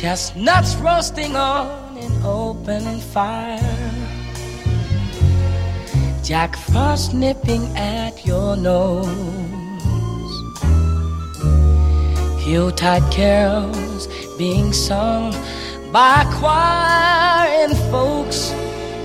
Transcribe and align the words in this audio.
chestnuts 0.00 0.76
roasting 0.76 1.36
on 1.36 1.98
an 1.98 2.22
open 2.24 3.00
fire, 3.12 3.60
Jack 6.24 6.56
Frost 6.56 7.12
nipping 7.12 7.66
at 7.76 8.24
your 8.24 8.56
nose, 8.56 9.06
Yuletide 12.46 13.12
carols 13.12 14.08
being 14.38 14.72
sung 14.72 15.32
by 15.92 16.24
choir 16.32 17.46
and 17.60 17.76
folks 17.92 18.54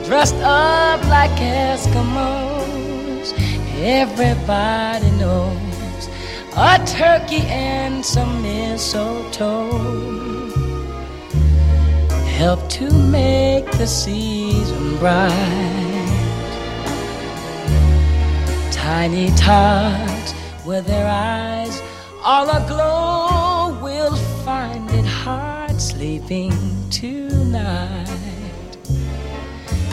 dressed 0.05 0.35
up 0.35 1.03
like 1.09 1.31
Eskimos. 1.31 3.33
Everybody 3.83 5.11
knows 5.19 6.07
a 6.55 6.79
turkey 6.85 7.45
and 7.47 8.05
some 8.05 8.41
mistletoe 8.41 10.24
help 12.35 12.67
to 12.67 12.91
make 12.91 13.65
the 13.79 13.87
season 13.87 14.97
bright. 14.97 15.31
Tiny 18.73 19.29
tots 19.37 20.33
with 20.65 20.85
their 20.85 21.07
eyes 21.07 21.81
all 22.25 22.49
aglow 22.49 23.79
will 23.81 24.17
find 24.43 24.91
it 24.91 25.05
hard 25.05 25.79
sleeping 25.79 26.51
tonight. 26.89 28.05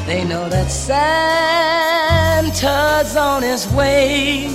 They 0.06 0.24
know 0.24 0.48
that 0.48 0.68
Santa's 0.68 1.06
on 3.16 3.42
his 3.42 3.68
way. 3.72 4.48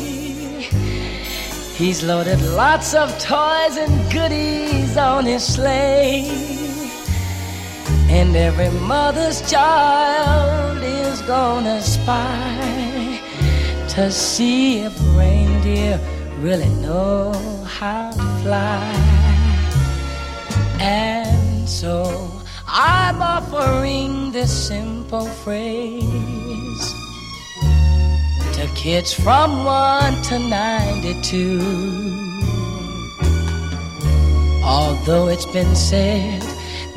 He's 1.77 2.03
loaded 2.03 2.41
lots 2.41 2.93
of 2.93 3.17
toys 3.17 3.77
and 3.77 4.11
goodies 4.11 4.97
on 4.97 5.25
his 5.25 5.45
sleigh. 5.45 6.56
And 8.09 8.35
every 8.35 8.69
mother's 8.87 9.41
child 9.49 10.81
is 10.81 11.21
gonna 11.21 11.81
spy 11.81 13.19
to 13.89 14.09
see 14.11 14.79
if 14.79 14.93
reindeer 15.17 15.99
really 16.39 16.69
know 16.85 17.33
how 17.65 18.11
to 18.11 18.23
fly. 18.41 18.93
And 20.79 21.67
so 21.67 22.31
I'm 22.65 23.21
offering 23.21 24.31
this 24.31 24.51
simple 24.67 25.25
phrase 25.43 26.93
to 28.53 28.67
kids 28.75 29.13
from 29.13 29.65
1 29.65 30.21
to 30.29 30.39
92. 30.39 31.59
Although 34.63 35.27
it's 35.27 35.45
been 35.47 35.75
said 35.75 36.46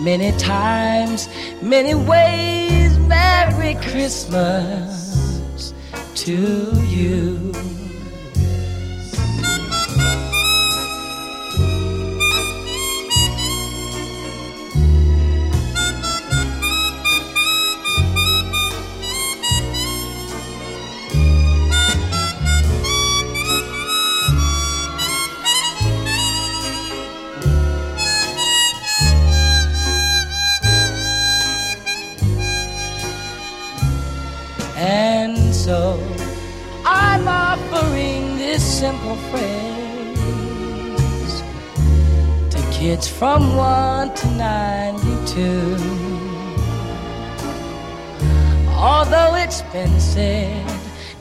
many 0.00 0.32
times, 0.38 1.28
many 1.62 1.94
ways, 1.94 2.98
Merry 3.00 3.74
Christmas 3.74 5.74
to 6.14 6.72
you. 6.86 7.69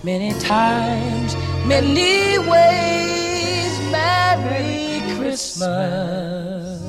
Many 0.04 0.34
times, 0.40 1.36
many 1.66 2.40
ways, 2.40 3.80
Merry 3.92 5.02
Christmas 5.18 6.80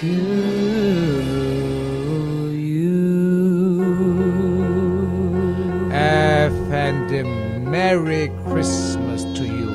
to 0.00 0.06
Efendim 5.92 7.64
Merry 7.70 8.30
Christmas 8.46 9.24
to 9.38 9.44
you 9.44 9.70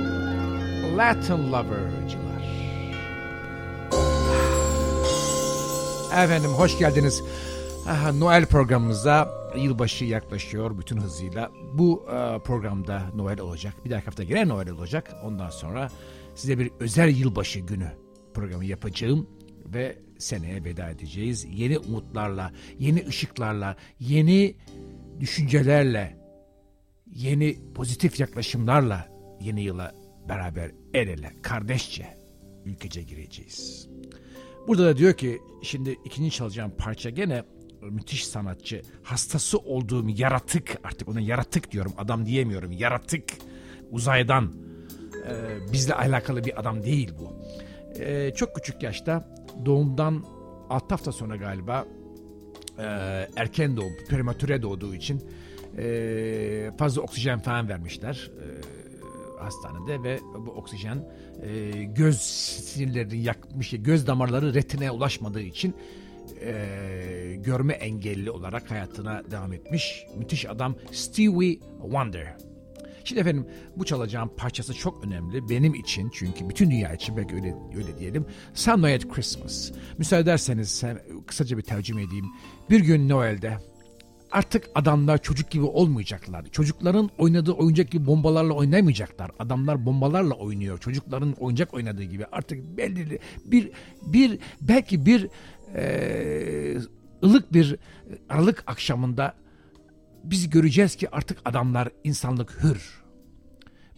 Latin 0.95 1.51
lover'cılar. 1.51 2.43
Efendim 6.23 6.51
hoş 6.51 6.77
geldiniz. 6.77 7.23
Aha, 7.89 8.11
Noel 8.11 8.45
programımıza 8.45 9.31
yılbaşı 9.57 10.05
yaklaşıyor 10.05 10.77
bütün 10.79 10.97
hızıyla. 10.97 11.51
Bu 11.73 12.05
e, 12.05 12.39
programda 12.43 13.11
Noel 13.15 13.39
olacak. 13.39 13.73
Bir 13.85 13.89
dahaki 13.89 14.05
hafta 14.05 14.23
gene 14.23 14.47
Noel 14.47 14.69
olacak. 14.69 15.15
Ondan 15.23 15.49
sonra 15.49 15.91
size 16.35 16.59
bir 16.59 16.71
özel 16.79 17.15
yılbaşı 17.17 17.59
günü 17.59 17.91
programı 18.33 18.65
yapacağım 18.65 19.29
ve 19.65 19.99
seneye 20.17 20.63
veda 20.63 20.89
edeceğiz. 20.89 21.47
Yeni 21.51 21.79
umutlarla, 21.79 22.51
yeni 22.79 23.07
ışıklarla, 23.07 23.75
yeni 23.99 24.55
düşüncelerle, 25.19 26.17
yeni 27.07 27.57
pozitif 27.75 28.19
yaklaşımlarla 28.19 29.07
yeni 29.41 29.61
yıla 29.61 29.95
beraber 30.29 30.71
el 30.93 31.07
ele, 31.07 31.33
kardeşçe, 31.41 32.17
ülkece 32.65 33.01
gireceğiz. 33.01 33.89
Burada 34.67 34.85
da 34.85 34.97
diyor 34.97 35.13
ki 35.13 35.41
şimdi 35.63 35.97
ikinci 36.05 36.31
çalacağım 36.31 36.71
parça 36.77 37.09
gene 37.09 37.43
müthiş 37.81 38.27
sanatçı, 38.27 38.81
hastası 39.03 39.57
olduğum 39.57 40.09
yaratık 40.09 40.77
artık 40.83 41.09
ona 41.09 41.19
yaratık 41.19 41.71
diyorum 41.71 41.93
adam 41.97 42.25
diyemiyorum 42.25 42.71
yaratık 42.71 43.23
uzaydan 43.91 44.53
e, 45.27 45.33
bizle 45.73 45.93
alakalı 45.93 46.45
bir 46.45 46.59
adam 46.59 46.83
değil 46.83 47.13
bu. 47.19 47.33
E, 47.99 48.33
çok 48.35 48.55
küçük 48.55 48.83
yaşta 48.83 49.35
doğumdan 49.65 50.25
6 50.69 50.85
hafta 50.89 51.11
sonra 51.11 51.35
galiba 51.35 51.85
e, 52.77 52.83
erken 53.35 53.77
doğum, 53.77 53.93
prematüre 54.09 54.61
doğduğu 54.61 54.95
için 54.95 55.23
e, 55.77 56.71
fazla 56.77 57.01
oksijen 57.01 57.39
falan 57.39 57.69
vermişler 57.69 58.31
e, 58.37 58.45
hastanede 59.39 60.03
ve 60.03 60.19
bu 60.45 60.51
oksijen 60.51 61.09
e, 61.41 61.69
göz 61.83 62.17
sinirlerini 62.17 63.23
yakmış, 63.23 63.73
göz 63.77 64.07
damarları 64.07 64.53
retineye 64.53 64.91
ulaşmadığı 64.91 65.41
için 65.41 65.75
e, 66.41 67.35
görme 67.35 67.73
engelli 67.73 68.31
olarak 68.31 68.71
hayatına 68.71 69.31
devam 69.31 69.53
etmiş. 69.53 70.05
Müthiş 70.17 70.45
adam 70.45 70.75
Stevie 70.91 71.59
Wonder. 71.81 72.37
Şimdi 73.03 73.21
efendim 73.21 73.47
bu 73.75 73.85
çalacağım 73.85 74.31
parçası 74.37 74.73
çok 74.73 75.05
önemli 75.05 75.49
benim 75.49 75.73
için 75.73 76.09
çünkü 76.13 76.49
bütün 76.49 76.71
dünya 76.71 76.93
için 76.93 77.17
belki 77.17 77.35
öyle, 77.35 77.55
öyle 77.77 77.99
diyelim. 77.99 78.25
Some 78.53 78.93
Night 78.93 79.13
Christmas. 79.13 79.71
Müsaade 79.97 80.21
ederseniz 80.21 80.69
sen, 80.69 80.99
kısaca 81.27 81.57
bir 81.57 81.63
tercüme 81.63 82.03
edeyim. 82.03 82.25
Bir 82.69 82.79
gün 82.79 83.09
Noel'de 83.09 83.57
artık 84.31 84.69
adamlar 84.75 85.17
çocuk 85.21 85.51
gibi 85.51 85.63
olmayacaklar. 85.63 86.45
Çocukların 86.45 87.09
oynadığı 87.17 87.51
oyuncak 87.51 87.91
gibi 87.91 88.05
bombalarla 88.05 88.53
oynamayacaklar. 88.53 89.31
Adamlar 89.39 89.85
bombalarla 89.85 90.33
oynuyor. 90.33 90.77
Çocukların 90.77 91.33
oyuncak 91.33 91.73
oynadığı 91.73 92.03
gibi 92.03 92.25
artık 92.31 92.77
belli 92.77 93.19
bir 93.45 93.71
bir 94.01 94.39
belki 94.61 95.05
bir 95.05 95.27
e, 95.75 96.77
ılık 97.23 97.53
bir 97.53 97.75
aralık 98.29 98.63
akşamında 98.67 99.33
biz 100.23 100.49
göreceğiz 100.49 100.95
ki 100.95 101.09
artık 101.09 101.37
adamlar 101.45 101.89
insanlık 102.03 102.63
hür. 102.63 103.03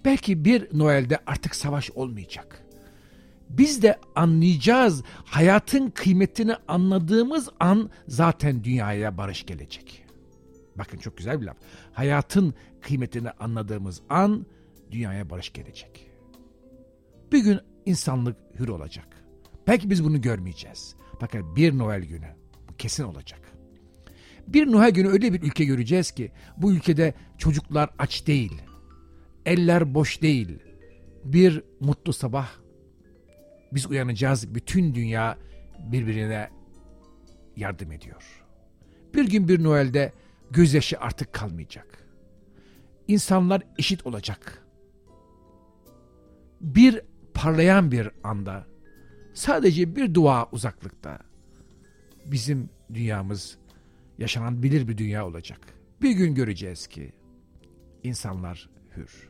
Belki 0.06 0.46
bir 0.46 0.80
Noel'de 0.80 1.20
artık 1.26 1.56
savaş 1.56 1.92
olmayacak. 1.92 2.64
Biz 3.50 3.82
de 3.82 4.00
anlayacağız. 4.16 5.04
Hayatın 5.26 5.90
kıymetini 5.90 6.56
anladığımız 6.68 7.50
an 7.60 7.90
zaten 8.08 8.64
dünyaya 8.64 9.18
barış 9.18 9.46
gelecek. 9.46 10.06
Bakın 10.76 10.98
çok 10.98 11.18
güzel 11.18 11.42
bir 11.42 11.46
laf. 11.46 11.58
Hayatın 11.94 12.54
kıymetini 12.82 13.32
anladığımız 13.32 14.02
an 14.10 14.46
dünyaya 14.92 15.30
barış 15.30 15.54
gelecek. 15.54 16.08
Bir 17.32 17.40
gün 17.40 17.60
insanlık 17.86 18.38
hür 18.60 18.68
olacak. 18.68 19.08
Belki 19.68 19.90
biz 19.90 20.04
bunu 20.04 20.22
görmeyeceğiz. 20.22 20.96
Fakat 21.22 21.56
bir 21.56 21.78
Noel 21.78 22.02
günü 22.02 22.28
bu 22.70 22.78
kesin 22.78 23.04
olacak. 23.04 23.40
Bir 24.48 24.72
Noel 24.72 24.92
günü 24.92 25.08
öyle 25.08 25.34
bir 25.34 25.42
ülke 25.42 25.66
göreceğiz 25.66 26.12
ki 26.12 26.32
bu 26.58 26.72
ülkede 26.72 27.14
çocuklar 27.38 27.90
aç 28.00 28.28
değil. 28.28 28.62
Eller 29.46 29.94
boş 29.94 30.22
değil. 30.22 30.60
Bir 31.24 31.64
mutlu 31.80 32.14
sabah 32.14 32.50
biz 33.72 33.88
uyanacağız. 33.88 34.56
Bütün 34.56 34.96
dünya 34.96 35.38
birbirine 35.92 36.50
yardım 37.56 37.92
ediyor. 37.92 38.24
Bir 39.14 39.30
gün 39.30 39.48
bir 39.48 39.64
Noel'de 39.64 40.14
gözyaşı 40.52 41.00
artık 41.00 41.34
kalmayacak. 41.34 42.08
İnsanlar 43.08 43.62
eşit 43.78 44.06
olacak. 44.06 44.66
Bir 46.62 47.02
parlayan 47.34 47.92
bir 47.92 48.10
anda 48.24 48.71
sadece 49.34 49.96
bir 49.96 50.14
dua 50.14 50.50
uzaklıkta 50.52 51.20
bizim 52.26 52.70
dünyamız 52.94 53.58
yaşanabilir 54.18 54.88
bir 54.88 54.98
dünya 54.98 55.28
olacak. 55.28 55.60
Bir 56.02 56.12
gün 56.12 56.36
göreceğiz 56.36 56.88
ki 56.88 57.12
insanlar 58.04 58.70
hür. 58.98 59.30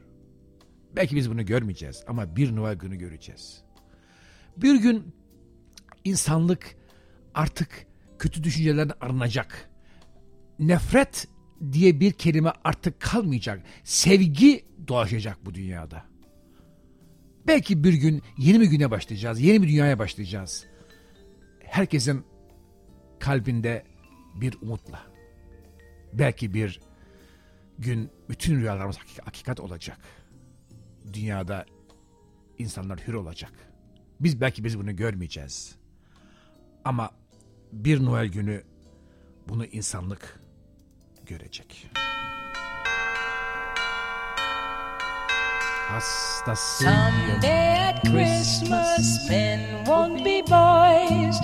Belki 0.95 1.15
biz 1.15 1.31
bunu 1.31 1.45
görmeyeceğiz 1.45 2.03
ama 2.07 2.36
bir 2.36 2.56
Noel 2.56 2.75
günü 2.75 2.95
göreceğiz. 2.95 3.63
Bir 4.57 4.75
gün 4.75 5.15
insanlık 6.04 6.75
artık 7.33 7.88
kötü 8.19 8.44
düşüncelerden 8.44 8.95
arınacak. 9.01 9.69
Nefret 10.59 11.27
diye 11.71 12.00
bir 12.00 12.12
kelime 12.12 12.51
artık 12.63 13.00
kalmayacak. 13.00 13.63
Sevgi 13.83 14.65
dolaşacak 14.88 15.45
bu 15.45 15.54
dünyada. 15.54 16.11
Belki 17.48 17.84
bir 17.84 17.94
gün 17.94 18.22
yeni 18.38 18.60
bir 18.60 18.66
güne 18.66 18.92
başlayacağız, 18.92 19.42
yeni 19.42 19.62
bir 19.62 19.68
dünyaya 19.68 20.00
başlayacağız. 20.00 20.66
Herkesin 21.60 22.26
kalbinde 23.20 23.84
bir 24.36 24.58
umutla. 24.62 25.04
Belki 26.14 26.54
bir 26.54 26.82
gün 27.80 28.10
bütün 28.30 28.60
rüyalarımız 28.60 28.98
hakikat 29.24 29.60
olacak. 29.60 29.98
Dünyada 31.14 31.66
insanlar 32.58 33.00
hür 33.08 33.14
olacak. 33.14 33.52
Biz 34.20 34.42
belki 34.42 34.64
biz 34.64 34.80
bunu 34.80 34.96
görmeyeceğiz. 34.96 35.76
Ama 36.86 37.12
bir 37.72 38.06
Noel 38.06 38.28
günü 38.28 38.64
bunu 39.50 39.66
insanlık 39.66 40.40
görecek. 41.26 41.90
Someday 46.00 47.76
at 47.78 48.02
Christmas, 48.10 49.28
men 49.28 49.84
won't 49.84 50.24
be 50.24 50.42
boys, 50.42 51.38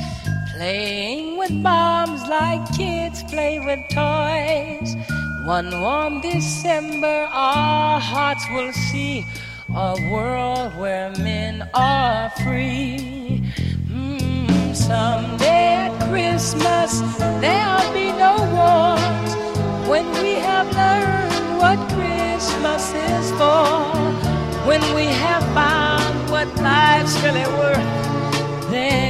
playing 0.55 1.37
with 1.37 1.61
bombs 1.61 2.21
like 2.29 2.63
kids 2.73 3.23
play 3.23 3.59
with 3.59 3.79
toys. 3.93 4.95
One 5.45 5.81
warm 5.81 6.21
December, 6.21 7.27
our 7.31 7.99
hearts 7.99 8.45
will 8.51 8.71
see 8.71 9.25
a 9.75 9.95
world 10.11 10.75
where 10.77 11.11
men 11.19 11.69
are 11.73 12.29
free. 12.43 13.43
Mm, 13.91 14.73
someday 14.73 15.73
at 15.87 16.09
Christmas, 16.09 17.01
there'll 17.41 17.93
be 17.93 18.11
no 18.13 18.35
wars 18.55 19.31
when 19.89 20.09
we 20.23 20.35
have 20.35 20.67
learned 20.73 21.59
what 21.59 21.77
Christmas 21.91 22.93
is 22.93 23.31
for. 23.31 24.26
When 24.67 24.83
we 24.93 25.05
have 25.05 25.43
found 25.53 26.29
what 26.29 26.53
life's 26.57 27.15
really 27.23 27.47
worth, 27.57 28.69
there'll 28.69 29.06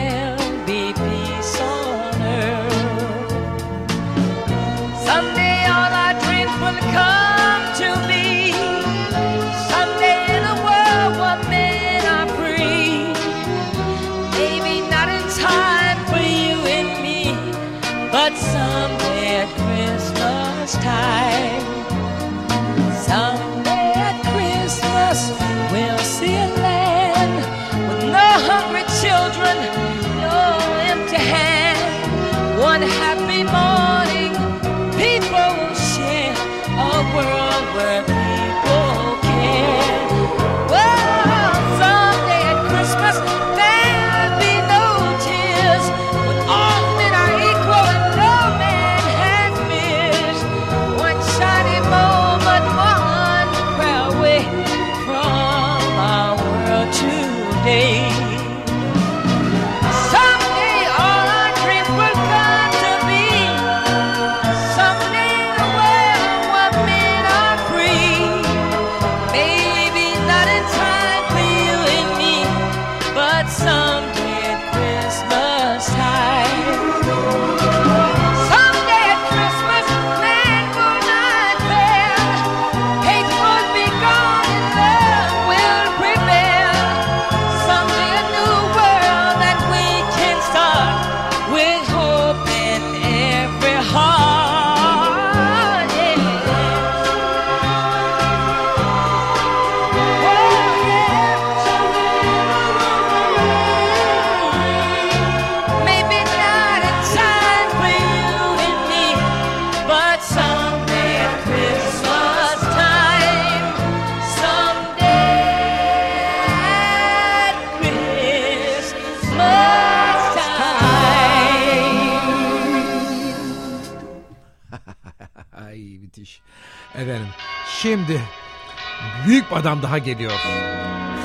adam 129.68 129.82
daha 129.82 129.98
geliyor. 129.98 130.32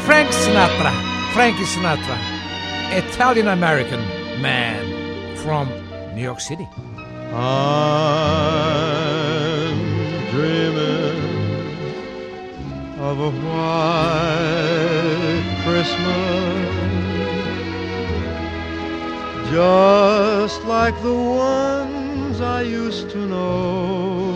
Frank 0.06 0.32
Sinatra. 0.32 0.92
Frankie 1.34 1.66
Sinatra. 1.66 2.16
Italian 2.92 3.46
American 3.46 4.00
man 4.40 4.84
from 5.44 5.68
New 6.14 6.24
York 6.24 6.40
City. 6.40 6.68
I'm 7.34 8.18
dreaming 10.32 11.22
of 13.00 13.20
a 13.20 13.30
white 13.30 14.62
Christmas, 15.64 16.66
just 19.52 20.64
like 20.66 21.02
the 21.02 21.14
ones 21.14 22.40
I 22.40 22.62
used 22.62 23.10
to 23.10 23.18
know, 23.18 24.31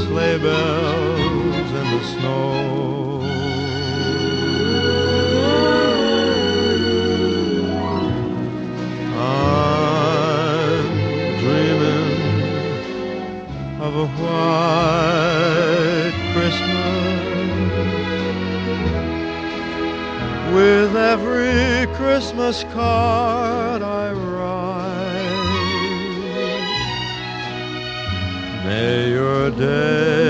sleigh 0.05 0.39
bells 0.47 1.71
in 1.81 1.87
the 1.95 2.03
snow. 2.13 2.41
Of 13.85 13.95
a 13.97 14.07
white 14.07 15.32
Christmas 22.13 22.63
card 22.65 23.81
I 23.81 24.13
write. 24.13 25.33
May 28.67 29.13
your 29.13 29.51
days 29.53 30.22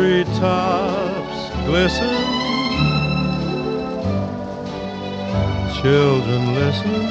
treetops 0.00 1.40
glisten. 1.66 2.16
Children 5.82 6.54
listen 6.54 7.02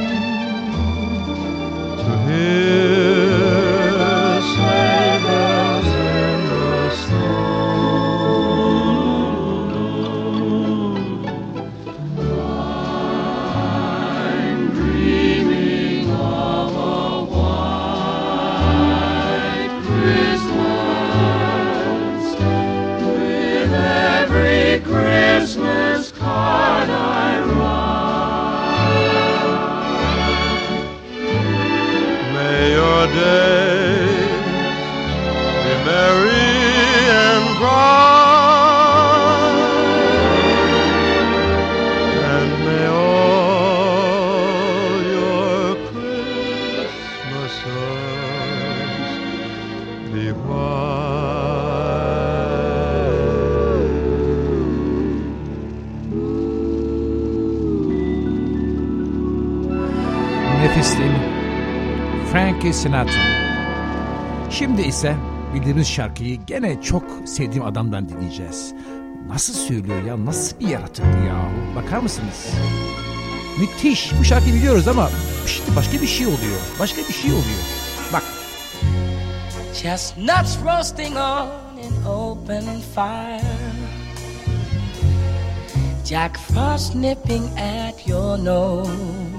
to 2.00 2.12
hear 2.26 2.99
Frankie 62.70 62.82
Sinatra. 62.82 63.20
Şimdi 64.50 64.82
ise 64.82 65.16
bildiğimiz 65.54 65.88
şarkıyı 65.88 66.40
gene 66.46 66.82
çok 66.82 67.04
sevdiğim 67.26 67.66
adamdan 67.66 68.10
dinleyeceğiz. 68.10 68.74
Nasıl 69.28 69.54
söylüyor 69.54 70.04
ya? 70.04 70.26
Nasıl 70.26 70.60
bir 70.60 70.68
yaratık 70.68 71.06
ya? 71.06 71.52
Bakar 71.76 71.98
mısınız? 71.98 72.48
Müthiş. 73.60 74.12
Bu 74.20 74.24
şarkıyı 74.24 74.56
biliyoruz 74.56 74.88
ama 74.88 75.10
işte 75.46 75.76
başka 75.76 76.02
bir 76.02 76.08
şey 76.08 76.26
oluyor. 76.26 76.60
Başka 76.80 77.02
bir 77.02 77.14
şey 77.14 77.32
oluyor. 77.32 77.64
Bak. 78.14 78.24
Chestnuts 79.74 80.58
roasting 80.66 81.18
on 81.18 81.22
an 81.22 81.50
open 82.08 82.64
fire. 82.96 83.42
Jack 86.06 86.38
Frost 86.38 86.96
nipping 86.96 87.46
at 87.60 88.08
your 88.08 88.46
nose. 88.46 89.39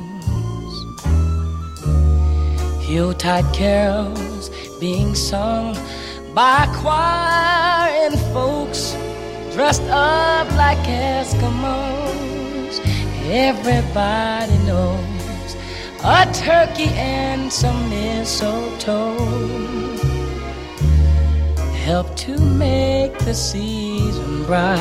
Yuletide 2.91 3.55
carols 3.55 4.51
being 4.81 5.15
sung 5.15 5.77
by 6.35 6.67
choir 6.75 7.89
and 8.03 8.19
folks 8.35 8.97
dressed 9.55 9.83
up 9.83 10.51
like 10.57 10.77
Eskimos. 10.79 12.81
Everybody 13.31 14.59
knows 14.67 15.57
a 16.03 16.27
turkey 16.35 16.89
and 16.97 17.53
some 17.53 17.89
mistletoe 17.89 19.17
help 21.85 22.17
to 22.17 22.37
make 22.41 23.17
the 23.21 23.35
season 23.35 24.45
bright. 24.47 24.77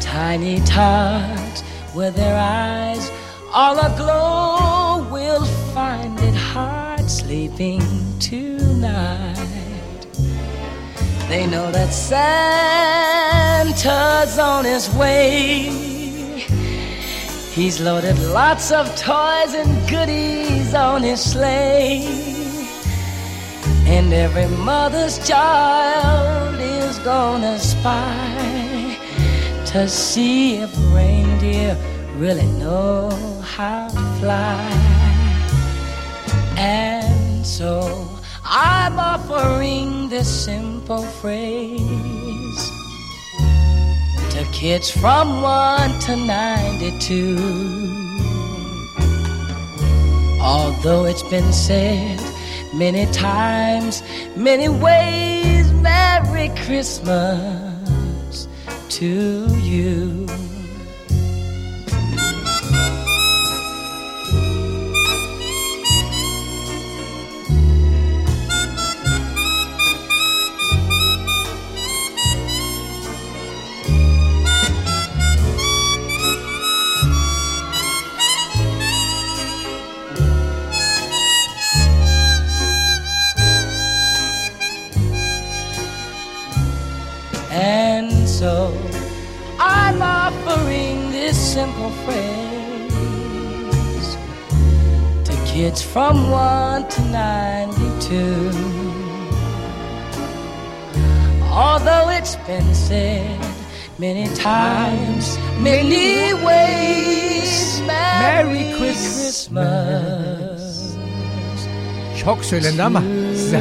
Tiny 0.00 0.60
tots 0.60 1.62
with 1.94 2.16
their 2.16 2.38
eyes 2.38 3.10
all 3.54 3.78
aglow 3.78 5.06
will 5.10 5.44
find 5.74 6.18
it 6.20 6.34
hard 6.34 7.10
sleeping 7.10 7.82
tonight. 8.18 9.36
They 11.28 11.46
know 11.46 11.70
that 11.70 11.92
Santa's 11.92 12.18
on 14.38 14.64
his 14.64 14.88
way. 14.94 15.68
He's 17.52 17.78
loaded 17.78 18.18
lots 18.20 18.72
of 18.72 18.88
toys 18.96 19.52
and 19.54 19.86
goodies 19.88 20.74
on 20.74 21.02
his 21.02 21.20
sleigh. 21.20 22.06
And 23.84 24.14
every 24.14 24.46
mother's 24.64 25.18
child 25.28 26.58
is 26.58 26.98
gonna 27.00 27.58
spy 27.58 28.96
to 29.66 29.86
see 29.88 30.56
if 30.56 30.70
reindeer 30.94 31.76
really 32.22 32.46
know 32.62 33.10
how 33.42 33.88
to 33.88 34.02
fly. 34.20 34.70
And 36.56 37.44
so 37.44 37.82
I'm 38.44 38.96
offering 38.96 40.08
this 40.08 40.28
simple 40.44 41.02
phrase 41.02 42.62
to 44.30 44.46
kids 44.52 44.88
from 44.88 45.42
1 45.42 45.98
to 46.06 46.14
92. 46.14 47.38
Although 50.40 51.06
it's 51.06 51.24
been 51.24 51.52
said 51.52 52.20
many 52.72 53.06
times, 53.10 54.00
many 54.36 54.68
ways, 54.68 55.72
Merry 55.72 56.50
Christmas 56.64 58.46
to 58.90 59.48
you. 59.58 60.28
too. 98.12 98.50
Although 101.50 102.08
it's 102.18 102.36
been 102.48 102.74
said 102.74 103.40
many 103.98 104.26
times, 104.34 105.38
many, 105.60 106.34
ways. 106.46 107.80
Merry, 107.86 108.74
Christmas. 108.78 110.56
Christmas. 110.56 110.96
Çok 112.24 112.44
söylendi 112.44 112.82
ama 112.82 113.02
size 113.34 113.60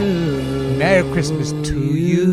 Merry 0.78 1.14
Christmas 1.14 1.52
to 1.52 1.76
you. 1.76 2.32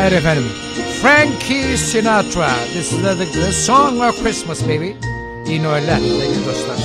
Evet 0.00 0.12
efendim 0.12 0.44
Frankie 1.04 1.76
Sinatra. 1.76 2.48
This 2.72 2.90
is 2.90 3.02
the, 3.02 3.12
the, 3.12 3.26
the 3.38 3.52
song 3.52 4.00
of 4.00 4.14
Christmas 4.22 4.62
baby. 4.62 4.96
İyi 5.46 5.62
Noeller 5.62 5.98
sevgili 5.98 6.46
dostlar. 6.46 6.76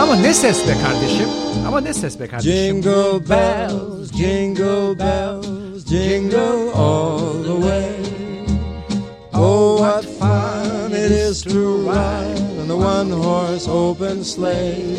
Ama 0.00 0.16
ne 0.16 0.34
ses 0.34 0.68
be 0.68 0.72
kardeşim? 0.72 1.28
Ama 1.68 1.80
ne 1.80 1.94
ses 1.94 2.20
be 2.20 2.26
kardeşim? 2.26 2.52
Jingle 2.52 3.28
bells, 3.28 4.12
jingle 4.12 4.98
bells, 4.98 5.84
jingle 5.84 6.72
all 6.74 7.42
the 7.44 7.56
way. 7.62 7.92
Oh, 9.34 9.78
what 9.78 10.04
fun 10.04 10.92
it 10.92 11.10
is 11.10 11.42
to 11.44 11.76
ride 11.90 12.64
in 12.64 12.70
a 12.70 12.76
one 12.76 13.10
horse 13.10 13.68
open 13.70 14.24
sleigh. 14.24 14.96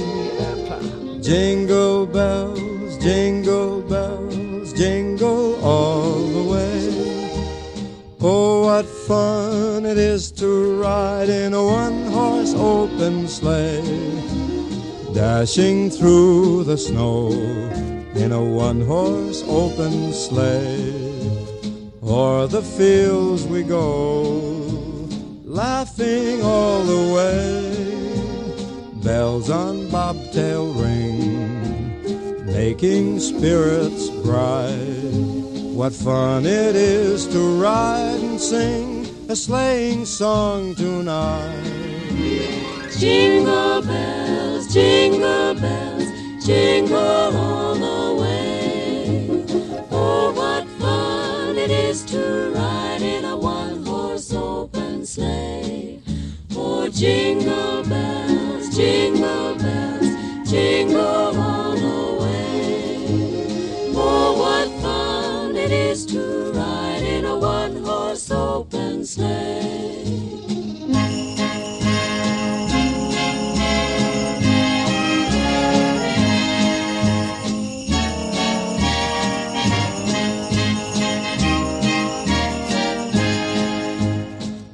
Jingle 1.21 2.07
bells, 2.13 2.97
jingle 3.03 3.81
bells, 3.89 4.73
jingle 4.73 5.55
all. 5.63 6.08
Oh, 8.21 8.65
what 8.65 8.85
fun 8.85 9.85
it 9.85 9.97
is 9.97 10.29
to 10.33 10.81
ride 10.81 11.29
in 11.29 11.53
a 11.53 11.63
one 11.63 12.05
horse 12.07 12.53
open 12.53 13.29
sleigh. 13.29 13.81
Dashing 15.13 15.89
through 15.89 16.65
the 16.65 16.77
snow 16.77 17.31
in 18.15 18.33
a 18.33 18.43
one 18.43 18.81
horse 18.81 19.41
open 19.47 20.11
sleigh. 20.11 20.93
O'er 22.03 22.47
the 22.47 22.61
fields 22.61 23.45
we 23.47 23.63
go, 23.63 24.23
laughing 25.45 26.41
all 26.43 26.83
the 26.83 27.13
way. 27.15 29.01
Bells 29.01 29.49
on 29.49 29.89
bobtail 29.89 30.73
ring, 30.73 32.45
making 32.45 33.21
spirits 33.21 34.09
bright. 34.09 35.38
What 35.79 35.93
fun 35.93 36.45
it 36.45 36.75
is 36.75 37.25
to 37.27 37.39
ride 37.57 38.19
and 38.19 38.37
sing 38.37 39.07
a 39.29 39.35
sleighing 39.35 40.03
song 40.03 40.75
tonight. 40.75 41.63
Jingle 42.97 43.81
bells, 43.83 44.73
jingle 44.73 45.55
bells, 45.55 46.45
jingle 46.45 46.97
all 46.97 47.75
the 47.75 48.21
way. 48.21 49.45
Oh, 49.89 50.33
what 50.35 50.67
fun 50.81 51.57
it 51.57 51.71
is 51.71 52.03
to 52.11 52.51
ride 52.53 53.01
in 53.01 53.23
a 53.23 53.37
one 53.37 53.85
horse 53.85 54.33
open 54.33 55.05
sleigh. 55.05 56.01
Oh, 56.57 56.89
jingle 56.89 57.83
bells, 57.83 58.75
jingle 58.75 59.55
bells, 59.55 60.51
jingle 60.51 61.39
all 61.39 61.48
is 65.89 66.05
to 66.05 66.51
ride 66.53 67.01
in 67.01 67.25
a 67.25 67.35
one 67.35 67.83
horse 67.83 68.29
open 68.29 69.03
sleigh. 69.03 70.05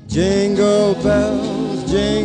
Jingle 0.08 0.95
bells, 0.95 1.89
jingle 1.89 2.25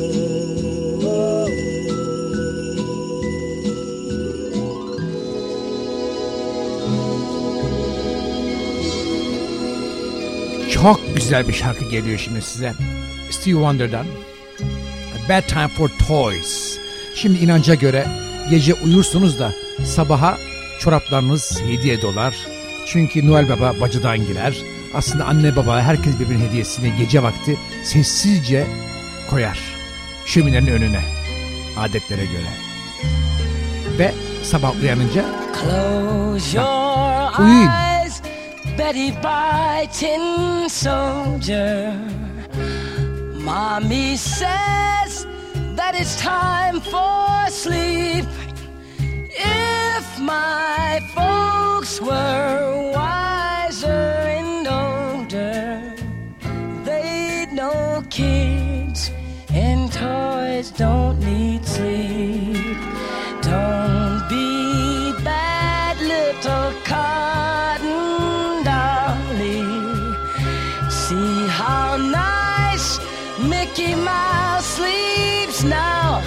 Güzel 11.21 11.47
bir 11.47 11.53
şarkı 11.53 11.85
geliyor 11.85 12.19
şimdi 12.19 12.41
size. 12.41 12.73
Steve 13.29 13.53
Wonder'dan. 13.53 14.05
A 15.15 15.29
Bad 15.29 15.47
Time 15.47 15.67
for 15.67 15.89
Toys. 16.07 16.77
Şimdi 17.15 17.39
inanca 17.39 17.75
göre 17.75 18.07
gece 18.49 18.73
uyursunuz 18.73 19.39
da 19.39 19.53
sabaha 19.85 20.37
çoraplarınız 20.79 21.61
hediye 21.67 22.01
dolar. 22.01 22.35
Çünkü 22.87 23.27
Noel 23.27 23.49
Baba 23.49 23.75
bacıdan 23.81 24.27
girer. 24.27 24.57
Aslında 24.93 25.25
anne 25.25 25.55
baba 25.55 25.81
herkes 25.81 26.19
birbirinin 26.19 26.47
hediyesini 26.49 26.93
gece 26.97 27.23
vakti 27.23 27.57
sessizce 27.83 28.67
koyar. 29.29 29.59
Şöminenin 30.25 30.67
önüne. 30.67 31.01
Adetlere 31.77 32.25
göre. 32.25 32.51
Ve 33.99 34.13
sabah 34.43 34.81
uyanınca 34.81 35.25
Close 35.61 36.57
your 36.57 37.39
Uyuyun. 37.39 37.90
Betty 38.83 39.11
Bye 39.11 39.87
Tin 39.93 40.67
Soldier. 40.67 41.93
Mommy 43.35 44.17
says 44.17 45.27
that 45.77 45.93
it's 45.93 46.19
time 46.19 46.81
for 46.81 47.45
sleep. 47.51 48.25
If 48.99 50.19
my 50.19 50.99
folks 51.13 52.01
were 52.01 52.91
wiser 52.95 54.03
and 54.39 54.67
older, 54.67 55.93
they'd 56.83 57.53
know 57.53 58.03
kids 58.09 59.11
and 59.53 59.93
toys 59.93 60.71
don't 60.71 61.19
need 61.19 61.63
sleep. 61.67 62.40
See 71.11 71.45
how 71.47 71.97
nice 71.97 72.97
Mickey 73.37 73.95
Mouse 73.95 74.65
sleeps 74.65 75.61
now. 75.61 76.23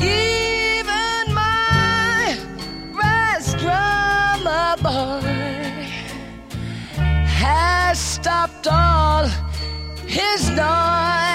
Even 0.00 1.34
my 1.34 2.38
brass 2.94 3.52
drummer 3.60 4.76
boy 4.82 5.20
has 7.26 7.98
stopped 7.98 8.66
all 8.66 9.26
his 10.06 10.48
noise. 10.48 11.25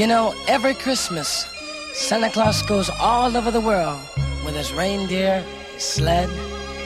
You 0.00 0.06
know, 0.06 0.34
every 0.48 0.72
Christmas, 0.72 1.44
Santa 1.92 2.30
Claus 2.30 2.62
goes 2.62 2.88
all 2.88 3.36
over 3.36 3.50
the 3.50 3.60
world 3.60 4.00
with 4.46 4.56
his 4.56 4.72
reindeer, 4.72 5.44
sled, 5.76 6.30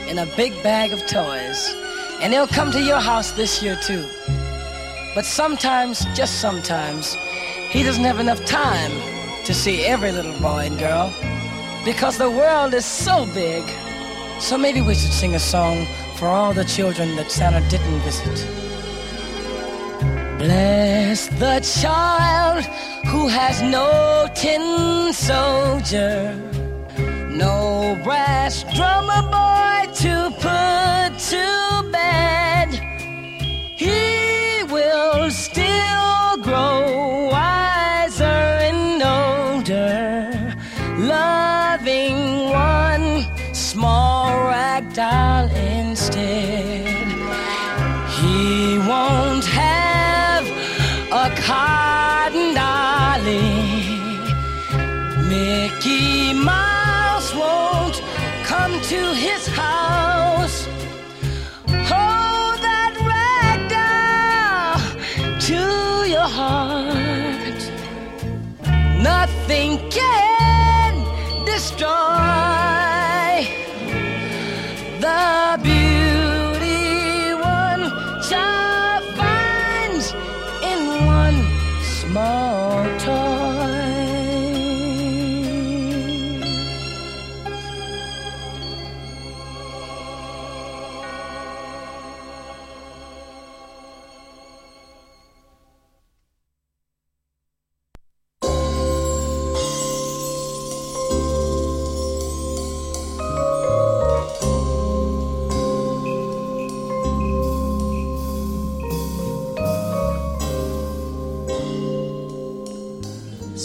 and 0.09 0.19
a 0.19 0.27
big 0.35 0.53
bag 0.65 0.93
of 0.93 0.99
toys. 1.07 1.77
And 2.21 2.33
he'll 2.33 2.49
come 2.49 2.73
to 2.73 2.83
your 2.83 2.99
house 2.99 3.31
this 3.31 3.63
year 3.63 3.79
too. 3.85 4.05
But 5.15 5.25
sometimes, 5.25 6.05
just 6.17 6.41
sometimes, 6.41 7.15
he 7.71 7.85
doesn't 7.85 8.03
have 8.03 8.19
enough 8.19 8.45
time 8.47 8.91
to 9.45 9.55
see 9.55 9.85
every 9.85 10.11
little 10.11 10.37
boy 10.41 10.67
and 10.67 10.77
girl 10.77 11.15
because 11.85 12.19
the 12.19 12.33
world 12.33 12.75
is 12.75 12.85
so 12.85 13.27
big. 13.27 13.63
So 14.41 14.59
maybe 14.59 14.81
we 14.81 14.97
should 14.97 15.13
sing 15.13 15.37
a 15.37 15.39
song 15.39 15.87
for 16.17 16.27
all 16.27 16.53
the 16.53 16.65
children 16.65 17.15
that 17.15 17.31
Santa 17.31 17.61
didn't 17.71 18.01
visit. 18.01 18.45
Bless 20.37 21.04
the 21.15 21.61
child 21.61 22.65
who 23.07 23.29
has 23.29 23.63
no 23.63 24.29
tin 24.35 25.13
soldier, 25.13 26.35
no 27.31 27.97
brass 28.03 28.65
drummer 28.75 29.23
boy 29.31 29.93
to 30.03 30.33
put 30.43 31.17
to 31.31 31.91
bed. 31.93 32.69
He 33.77 34.65
will 34.65 35.31
still 35.31 36.37
grow 36.43 36.94
to 58.85 59.15
his 59.15 59.47
house. 59.47 59.84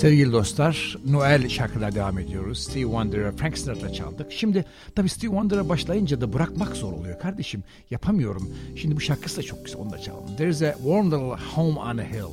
Sevgili 0.10 0.32
dostlar, 0.32 0.98
Noel 1.06 1.50
şarkılar 1.50 1.96
devam 1.96 2.20
ediyoruz. 2.20 2.60
Steve 2.60 2.82
Wonder'a, 2.82 3.32
Frank 3.32 3.58
Sinatra 3.58 3.94
çaldık. 3.94 4.32
Şimdi 4.32 4.66
tabii 4.96 5.10
Steve 5.10 5.32
Wonder'a 5.32 5.70
başlayınca 5.70 6.22
da 6.22 6.34
bırakmak 6.34 6.76
zor 6.76 6.94
oluyor 6.94 7.20
kardeşim. 7.20 7.64
Yapamıyorum. 7.92 8.50
Şimdi 8.76 8.96
bu 8.96 9.00
şarkısı 9.00 9.38
da 9.38 9.44
çok 9.44 9.66
güzel, 9.66 9.82
onu 9.82 9.92
da 9.92 9.98
çalalım. 9.98 10.36
There's 10.38 10.62
a 10.62 10.74
warm 10.74 11.06
little 11.06 11.46
home 11.56 11.80
on 11.80 11.98
a 11.98 12.04
hill. 12.04 12.32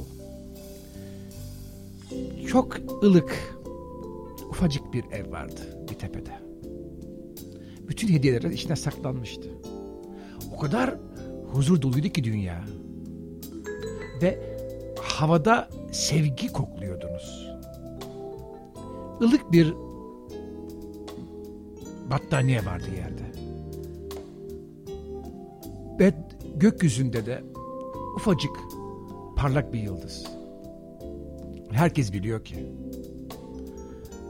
Çok 2.47 2.77
ılık, 3.03 3.59
ufacık 4.51 4.93
bir 4.93 5.05
ev 5.13 5.31
vardı 5.31 5.61
bir 5.91 5.95
tepede. 5.95 6.33
Bütün 7.89 8.09
hediyeler 8.09 8.51
içine 8.51 8.77
saklanmıştı. 8.77 9.49
O 10.53 10.59
kadar 10.59 10.95
huzur 11.53 11.83
doluydu 11.83 12.09
ki 12.09 12.25
dünya. 12.25 12.65
Ve 14.23 14.39
havada 15.03 15.69
sevgi 15.93 16.49
kokluyordunuz. 16.49 17.46
Ilık 19.21 19.53
bir 19.53 19.75
battaniye 22.11 22.67
vardı 22.67 22.87
yerde. 22.97 23.33
Ve 25.99 26.15
gökyüzünde 26.57 27.27
de 27.27 27.45
ufacık 28.17 28.57
parlak 29.37 29.73
bir 29.73 29.81
yıldız. 29.81 30.27
Herkes 31.71 32.13
biliyor 32.13 32.45
ki 32.45 32.67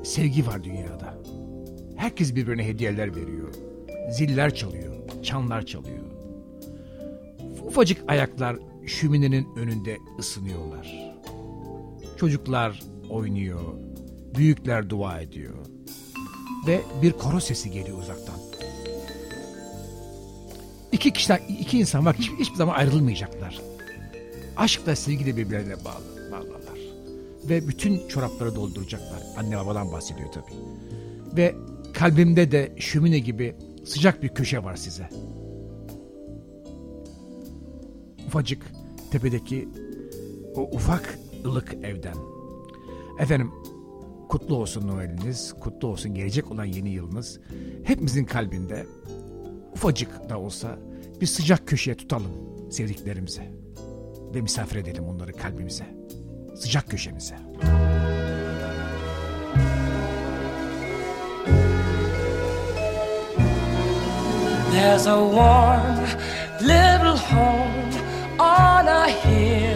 sevgi 0.03 0.47
var 0.47 0.65
dünyada. 0.65 1.19
Herkes 1.97 2.35
birbirine 2.35 2.67
hediyeler 2.67 3.17
veriyor. 3.17 3.55
Ziller 4.11 4.55
çalıyor, 4.55 4.95
çanlar 5.23 5.67
çalıyor. 5.67 6.05
Ufacık 7.67 8.05
ayaklar 8.09 8.57
şöminenin 8.87 9.47
önünde 9.57 9.97
ısınıyorlar. 10.19 11.15
Çocuklar 12.17 12.83
oynuyor, 13.11 13.86
büyükler 14.37 14.91
dua 14.91 15.21
ediyor. 15.21 15.55
Ve 16.67 16.81
bir 17.03 17.13
koro 17.13 17.41
sesi 17.41 17.71
geliyor 17.71 17.99
uzaktan. 17.99 18.35
İki 20.93 21.13
kişiler, 21.13 21.41
iki 21.61 21.79
insan 21.79 22.07
var 22.07 22.17
hiç- 22.19 22.31
hiçbir 22.39 22.57
zaman 22.57 22.75
ayrılmayacaklar. 22.75 23.61
Aşkla 24.57 24.97
sevgiyle 24.97 25.37
birbirlerine 25.37 25.85
bağlı, 25.85 26.31
bağlarlar. 26.33 26.79
Ve 27.49 27.69
bütün 27.69 28.09
çorapları 28.09 28.55
dolduracaklar. 28.55 29.23
Anne 29.37 29.57
babadan 29.59 29.93
bahsediyor 29.93 30.29
tabii. 30.33 30.55
Ve 31.37 31.55
kalbimde 31.95 32.51
de 32.53 32.73
şömine 32.79 33.19
gibi 33.19 33.57
sıcak 33.85 34.23
bir 34.23 34.29
köşe 34.29 34.65
var 34.65 34.77
size. 34.77 35.09
Ufacık 38.27 38.63
tepedeki 39.11 39.69
o 40.57 40.61
ufak 40.63 41.19
ılık 41.45 41.75
evden. 41.75 42.17
Efendim 43.21 43.51
kutlu 44.29 44.57
olsun 44.57 44.89
Noel'iniz, 44.89 45.55
kutlu 45.61 45.89
olsun 45.89 46.15
gelecek 46.15 46.51
olan 46.51 46.65
yeni 46.65 46.91
yılınız. 46.91 47.41
Hepimizin 47.85 48.25
kalbinde 48.25 48.87
ufacık 49.73 50.29
da 50.29 50.39
olsa 50.39 50.79
bir 51.21 51.27
sıcak 51.27 51.69
köşeye 51.69 51.97
tutalım 51.97 52.33
sevdiklerimize. 52.71 53.53
Ve 54.35 54.41
misafir 54.41 54.77
edelim 54.77 55.05
onları 55.05 55.33
kalbimize. 55.33 55.87
Sıcak 56.55 56.91
köşemize. 56.91 57.37
There's 64.73 65.07
a 65.07 65.17
warm 65.31 66.07
little 66.61 67.17
home 67.17 67.93
on 68.39 68.87
a 68.87 69.07
hill, 69.09 69.76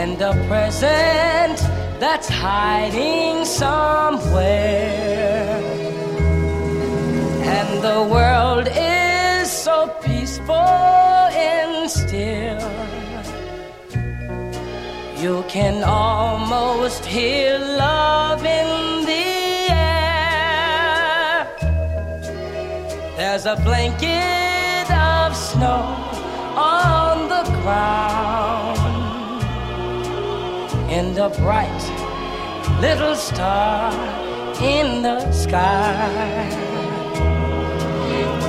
and 0.00 0.20
a 0.20 0.32
present 0.50 1.58
that's 2.02 2.28
hiding 2.28 3.44
somewhere. 3.44 4.46
And 7.56 7.70
the 7.88 8.00
world 8.14 8.66
is 8.68 9.50
so 9.50 9.76
peaceful 10.06 10.54
and 10.54 11.90
still. 11.90 12.70
You 15.24 15.36
can 15.54 15.76
almost 15.82 17.02
hear 17.06 17.58
love 17.58 18.42
in 18.58 18.68
the 19.10 19.28
air. 19.72 21.36
There's 23.16 23.46
a 23.46 23.56
blanket 23.68 24.88
of 24.90 25.28
snow 25.48 25.82
on 26.56 27.28
the 27.34 27.44
ground, 27.62 28.65
and 30.96 31.18
a 31.18 31.28
bright 31.28 31.84
little 32.80 33.14
star 33.14 33.92
in 34.62 35.02
the 35.02 35.30
sky. 35.30 36.48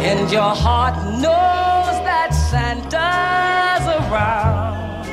And 0.10 0.32
your 0.32 0.56
heart 0.64 0.96
knows 1.24 1.96
that 2.08 2.30
Santa's 2.50 3.86
around 4.00 5.04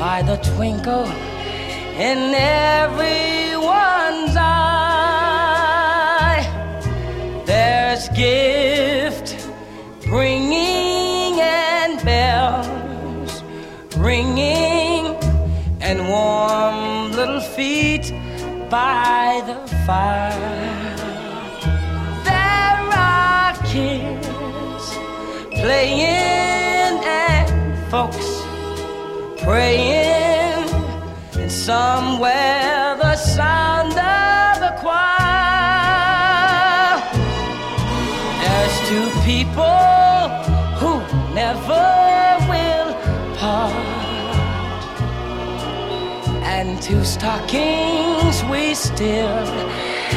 by 0.00 0.22
the 0.22 0.36
twinkle 0.50 1.06
in 2.08 2.34
everyone's 2.34 4.36
eye. 4.36 6.42
There's 7.44 8.08
gift 8.08 8.55
ringing 14.06 15.04
and 15.80 15.98
warm 16.08 17.10
little 17.10 17.40
feet 17.40 18.12
by 18.70 19.42
the 19.48 19.56
fire. 19.84 20.96
There 22.30 22.82
are 23.10 23.52
kids 23.72 24.84
playing 25.60 26.94
and 27.04 27.50
folks 27.90 28.28
praying, 29.42 30.70
and 31.40 31.50
somewhere 31.50 32.96
the 33.02 33.16
sound 33.16 33.90
of 33.90 34.52
the 34.64 34.72
choir. 34.82 35.26
There's 38.42 38.76
two 38.88 39.08
people 39.30 40.28
who 40.78 40.92
never 41.34 41.95
and 46.76 46.82
two 46.82 47.04
stockings 47.04 48.42
we 48.44 48.74
still 48.74 49.46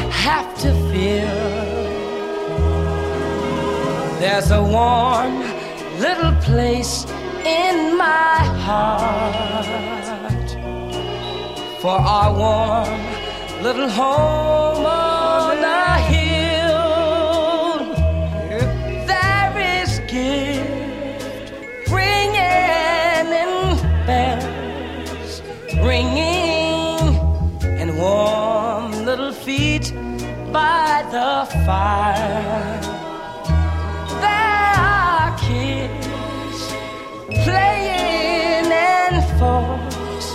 have 0.09 0.53
to 0.57 0.73
fill. 0.91 1.89
There's 4.19 4.51
a 4.51 4.61
warm 4.61 5.39
little 5.99 6.33
place 6.41 7.05
in 7.45 7.97
my 7.97 8.37
heart 8.65 9.65
for 11.81 11.97
our 12.15 12.33
warm 12.33 13.63
little 13.63 13.89
home 13.89 15.08
by 30.59 31.03
the 31.15 31.31
fire. 31.65 32.79
There 34.25 34.73
are 34.93 35.29
kids 35.47 36.59
playing 37.45 38.67
and 38.91 39.17
folks 39.39 40.27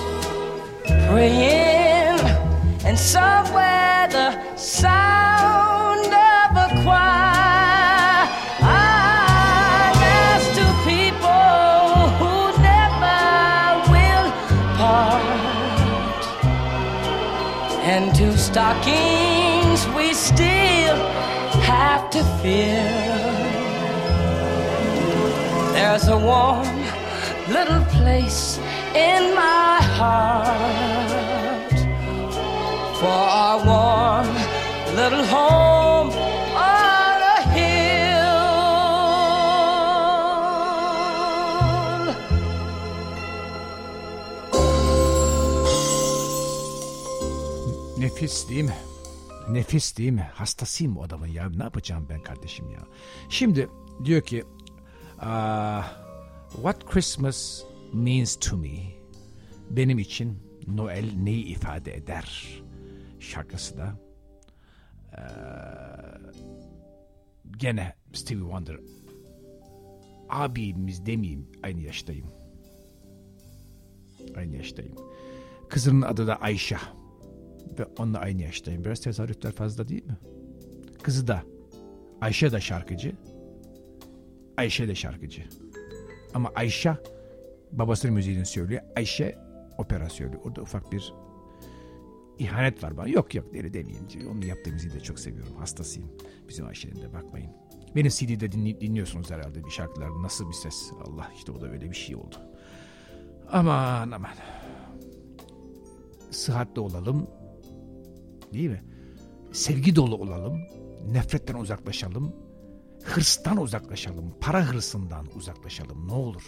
praying, 1.08 2.20
and 2.86 2.96
somewhere 2.98 3.53
warm 26.24 26.78
little 27.48 27.84
place 27.96 28.58
in 28.94 29.34
my 29.34 29.78
heart 29.98 31.74
for 33.00 33.22
our 33.40 33.58
warm 33.66 34.28
little 34.96 35.24
home 35.26 36.10
on 36.56 37.22
a 37.36 37.40
hill. 37.54 38.34
Nefis 47.98 48.48
değil 48.48 48.64
mi? 48.64 48.74
Nefis 49.48 49.96
değil 49.98 50.12
mi? 50.12 50.30
Hastasıyım 50.34 50.96
o 50.96 51.02
adamın 51.02 51.26
ya. 51.26 51.48
Ne 51.56 51.62
yapacağım 51.62 52.06
ben 52.08 52.20
kardeşim 52.20 52.70
ya? 52.70 52.80
Şimdi 53.28 53.68
diyor 54.04 54.22
ki 54.22 54.44
"Ah, 55.20 55.92
What 56.54 56.84
Christmas 56.86 57.62
means 57.92 58.36
to 58.36 58.56
me 58.56 58.78
benim 59.70 59.98
için 59.98 60.38
Noel 60.66 61.04
neyi 61.22 61.44
ifade 61.44 61.94
eder? 61.96 62.62
Şarkısı 63.20 63.76
da 63.76 63.94
eee, 65.12 65.22
gene 67.58 67.94
Stevie 68.12 68.42
Wonder 68.42 68.76
abimiz 70.28 71.06
demeyeyim 71.06 71.46
aynı 71.62 71.80
yaştayım. 71.80 72.26
Aynı 74.36 74.56
yaştayım. 74.56 74.94
Kızının 75.68 76.02
adı 76.02 76.26
da 76.26 76.36
Ayşe 76.40 76.76
ve 77.78 77.84
onunla 77.98 78.18
aynı 78.18 78.42
yaştayım. 78.42 78.84
Biraz 78.84 79.00
tezahüratler 79.00 79.52
fazla 79.52 79.88
değil 79.88 80.04
mi? 80.04 80.16
Kızı 81.02 81.26
da 81.28 81.42
Ayşe 82.20 82.52
de 82.52 82.60
şarkıcı 82.60 83.12
Ayşe 84.56 84.88
de 84.88 84.94
şarkıcı 84.94 85.42
ama 86.34 86.50
Ayşe 86.54 86.96
babasının 87.72 88.14
müziğini 88.14 88.46
söylüyor. 88.46 88.82
Ayşe 88.96 89.38
opera 89.78 90.08
söylüyor. 90.08 90.40
Orada 90.44 90.62
ufak 90.62 90.92
bir 90.92 91.14
ihanet 92.38 92.82
var 92.84 92.96
bana. 92.96 93.08
Yok 93.08 93.34
yok 93.34 93.46
öyle 93.54 93.74
demeyeyim. 93.74 94.06
Onun 94.30 94.40
yaptığı 94.42 94.72
müziği 94.72 94.94
de 94.94 95.00
çok 95.00 95.18
seviyorum. 95.18 95.56
Hastasıyım. 95.56 96.10
Bizim 96.48 96.66
Ayşe'nin 96.66 97.02
de 97.02 97.12
bakmayın. 97.12 97.50
Benim 97.96 98.08
CD'de 98.10 98.46
dinli- 98.52 98.80
dinliyorsunuz 98.80 99.30
herhalde 99.30 99.64
bir 99.64 99.70
şarkılar. 99.70 100.22
Nasıl 100.22 100.48
bir 100.48 100.54
ses. 100.54 100.90
Allah 101.06 101.30
işte 101.36 101.52
o 101.52 101.60
da 101.60 101.68
öyle 101.70 101.90
bir 101.90 101.96
şey 101.96 102.16
oldu. 102.16 102.36
Aman 103.52 104.10
aman. 104.10 104.30
Sıhhatli 106.30 106.80
olalım. 106.80 107.26
Değil 108.52 108.70
mi? 108.70 108.82
Sevgi 109.52 109.96
dolu 109.96 110.16
olalım. 110.16 110.60
Nefretten 111.12 111.54
uzaklaşalım. 111.54 112.32
Hırstan 113.04 113.56
uzaklaşalım. 113.56 114.34
Para 114.40 114.64
hırsından 114.68 115.26
uzaklaşalım. 115.36 116.08
Ne 116.08 116.12
olur 116.12 116.42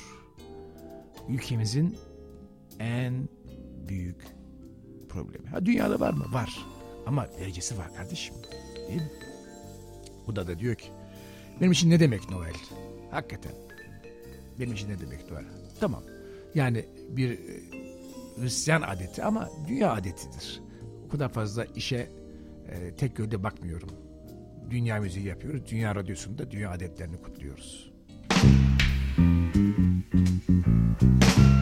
ülkemizin 1.29 1.99
en 2.79 3.29
büyük 3.88 4.27
problemi. 5.09 5.49
Ha 5.49 5.66
dünyada 5.66 6.01
var 6.01 6.12
mı? 6.12 6.25
Var. 6.33 6.66
Ama 7.07 7.27
derecesi 7.40 7.79
var 7.79 7.95
kardeşim. 7.95 8.35
Değil 8.88 9.01
mi? 9.03 9.11
Bu 10.27 10.37
da 10.37 10.47
da 10.47 10.59
diyor 10.59 10.75
ki 10.75 10.88
benim 11.61 11.73
için 11.73 11.90
ne 11.90 12.01
demek 12.01 12.31
Noel? 12.31 12.55
Hakikaten. 13.11 13.53
Benim 14.61 14.73
için 14.73 14.88
ne 14.88 15.01
demek 15.01 15.31
Noel? 15.31 15.45
Tamam. 15.81 16.03
Yani 16.55 16.85
bir 17.09 17.31
e, 17.31 17.61
Hristiyan 18.40 18.83
adeti 18.83 19.25
ama 19.25 19.51
dünya 19.69 19.92
adetidir. 19.92 20.61
O 21.07 21.09
kadar 21.09 21.29
fazla 21.29 21.64
işe 21.64 22.11
e, 22.69 22.97
tek 22.97 23.19
yönde 23.19 23.42
bakmıyorum. 23.42 23.88
Dünya 24.71 25.01
müziği 25.01 25.27
yapıyoruz. 25.27 25.63
Dünya 25.71 25.95
radyosunda 25.95 26.51
dünya 26.51 26.71
adetlerini 26.71 27.23
kutluyoruz. 27.23 27.93
Oh 31.21 31.56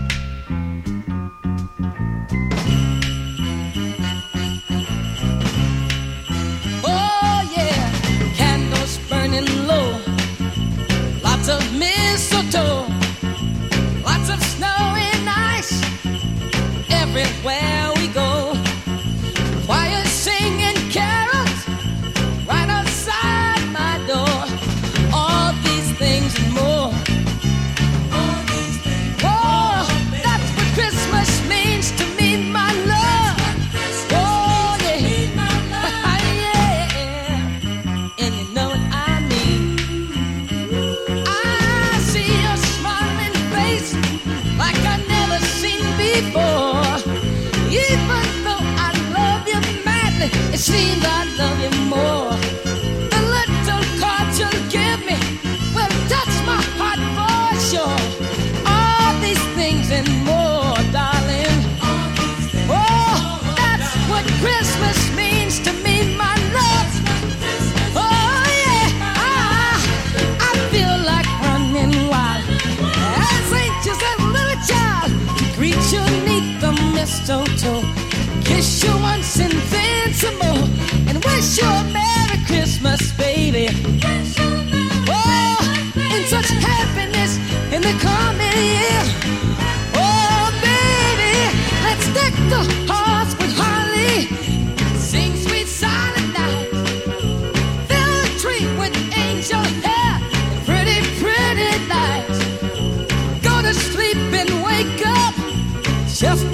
Сейчас 106.15 106.45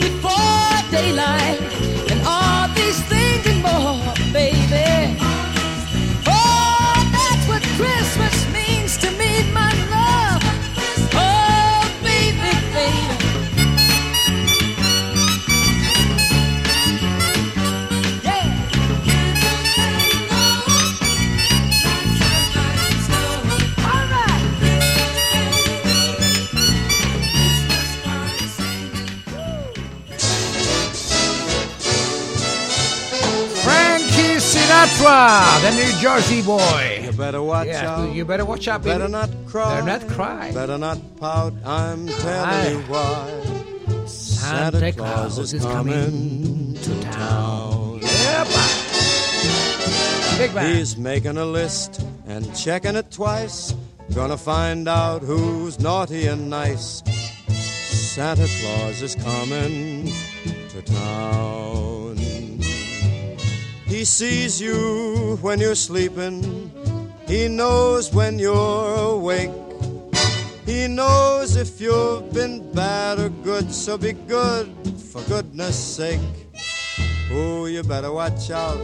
the 35.70 35.76
New 35.76 35.92
Jersey 36.00 36.42
boy. 36.42 37.00
You 37.04 37.12
better 37.12 37.42
watch 37.42 37.68
Yeah, 37.68 37.90
out. 37.98 38.12
you 38.12 38.24
better 38.24 38.44
watch 38.44 38.66
out, 38.68 38.82
Better 38.82 39.00
baby. 39.00 39.12
not 39.12 39.30
cry. 39.46 39.80
Better 39.80 39.86
not 39.98 40.08
cry. 40.08 40.52
Better 40.52 40.78
not 40.78 40.98
pout. 41.18 41.52
I'm 41.64 42.08
telling 42.08 42.72
you 42.72 42.82
why. 42.88 44.06
Santa 44.06 44.92
Claus 44.92 45.38
is 45.38 45.62
coming 45.64 46.74
to 46.74 47.00
town. 47.02 48.00
Yep. 48.02 48.46
Big 50.38 50.54
man. 50.54 50.74
He's 50.74 50.96
making 50.96 51.36
a 51.36 51.44
list 51.44 52.02
and 52.26 52.54
checking 52.56 52.96
it 52.96 53.10
twice. 53.10 53.74
Gonna 54.14 54.38
find 54.38 54.88
out 54.88 55.22
who's 55.22 55.78
naughty 55.78 56.26
and 56.26 56.50
nice. 56.50 57.02
Santa 57.48 58.48
Claus 58.60 59.02
is 59.02 59.14
coming 59.14 60.10
to 60.70 60.82
town. 60.82 61.89
He 64.00 64.06
sees 64.06 64.58
you 64.58 65.36
when 65.42 65.60
you're 65.60 65.74
sleeping. 65.74 66.72
He 67.28 67.48
knows 67.48 68.10
when 68.14 68.38
you're 68.38 68.94
awake. 68.96 69.50
He 70.64 70.88
knows 70.88 71.54
if 71.56 71.78
you've 71.82 72.32
been 72.32 72.72
bad 72.72 73.18
or 73.18 73.28
good, 73.28 73.70
so 73.70 73.98
be 73.98 74.14
good 74.14 74.72
for 75.12 75.20
goodness 75.24 75.76
sake. 75.76 76.32
Oh, 77.30 77.66
you 77.66 77.82
better 77.82 78.10
watch 78.10 78.50
out. 78.50 78.80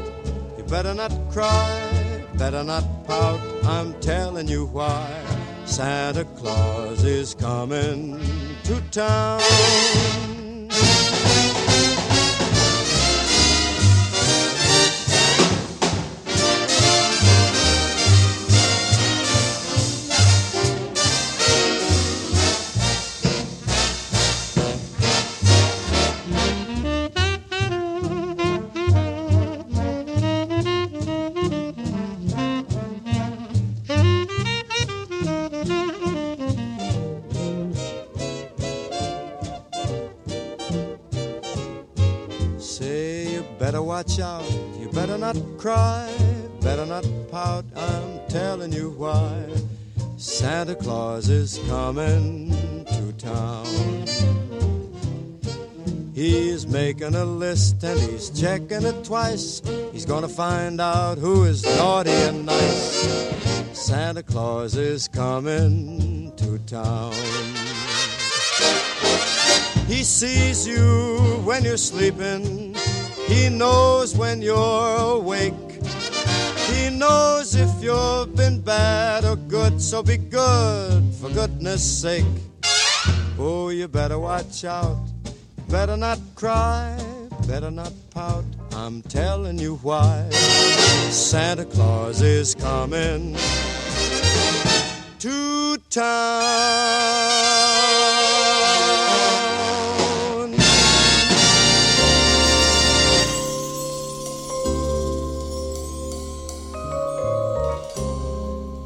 You 0.58 0.64
better 0.64 0.92
not 0.92 1.12
cry, 1.32 2.22
better 2.34 2.62
not 2.62 2.84
pout. 3.06 3.40
I'm 3.64 3.98
telling 4.00 4.48
you 4.48 4.66
why. 4.66 5.08
Santa 5.64 6.26
Claus 6.36 7.04
is 7.04 7.34
coming 7.34 8.20
to 8.64 8.82
town. 8.90 10.25
Checking 58.36 58.84
it 58.84 59.04
twice. 59.04 59.62
He's 59.92 60.04
gonna 60.04 60.28
find 60.28 60.80
out 60.80 61.18
who 61.18 61.44
is 61.44 61.64
naughty 61.78 62.10
and 62.10 62.46
nice. 62.46 63.26
Santa 63.72 64.22
Claus 64.22 64.76
is 64.76 65.08
coming 65.08 66.32
to 66.36 66.58
town. 66.66 67.14
He 69.86 70.02
sees 70.02 70.66
you 70.66 71.40
when 71.44 71.64
you're 71.64 71.76
sleeping. 71.76 72.74
He 73.26 73.48
knows 73.48 74.16
when 74.16 74.42
you're 74.42 74.96
awake. 74.96 75.54
He 76.70 76.90
knows 76.90 77.54
if 77.54 77.70
you've 77.80 78.34
been 78.34 78.60
bad 78.60 79.24
or 79.24 79.36
good, 79.36 79.80
so 79.80 80.02
be 80.02 80.16
good 80.16 81.14
for 81.14 81.30
goodness 81.30 81.82
sake. 81.82 82.26
Oh, 83.38 83.68
you 83.68 83.88
better 83.88 84.18
watch 84.18 84.64
out. 84.64 84.98
Better 85.68 85.96
not 85.96 86.18
cry, 86.34 86.96
better 87.46 87.70
not 87.70 87.92
pout. 88.10 88.44
I'm 88.72 89.02
telling 89.02 89.58
you 89.58 89.76
why. 89.82 90.28
Santa 91.10 91.64
Claus 91.64 92.20
is 92.20 92.54
coming 92.54 93.36
to 95.18 95.76
town. 95.90 97.06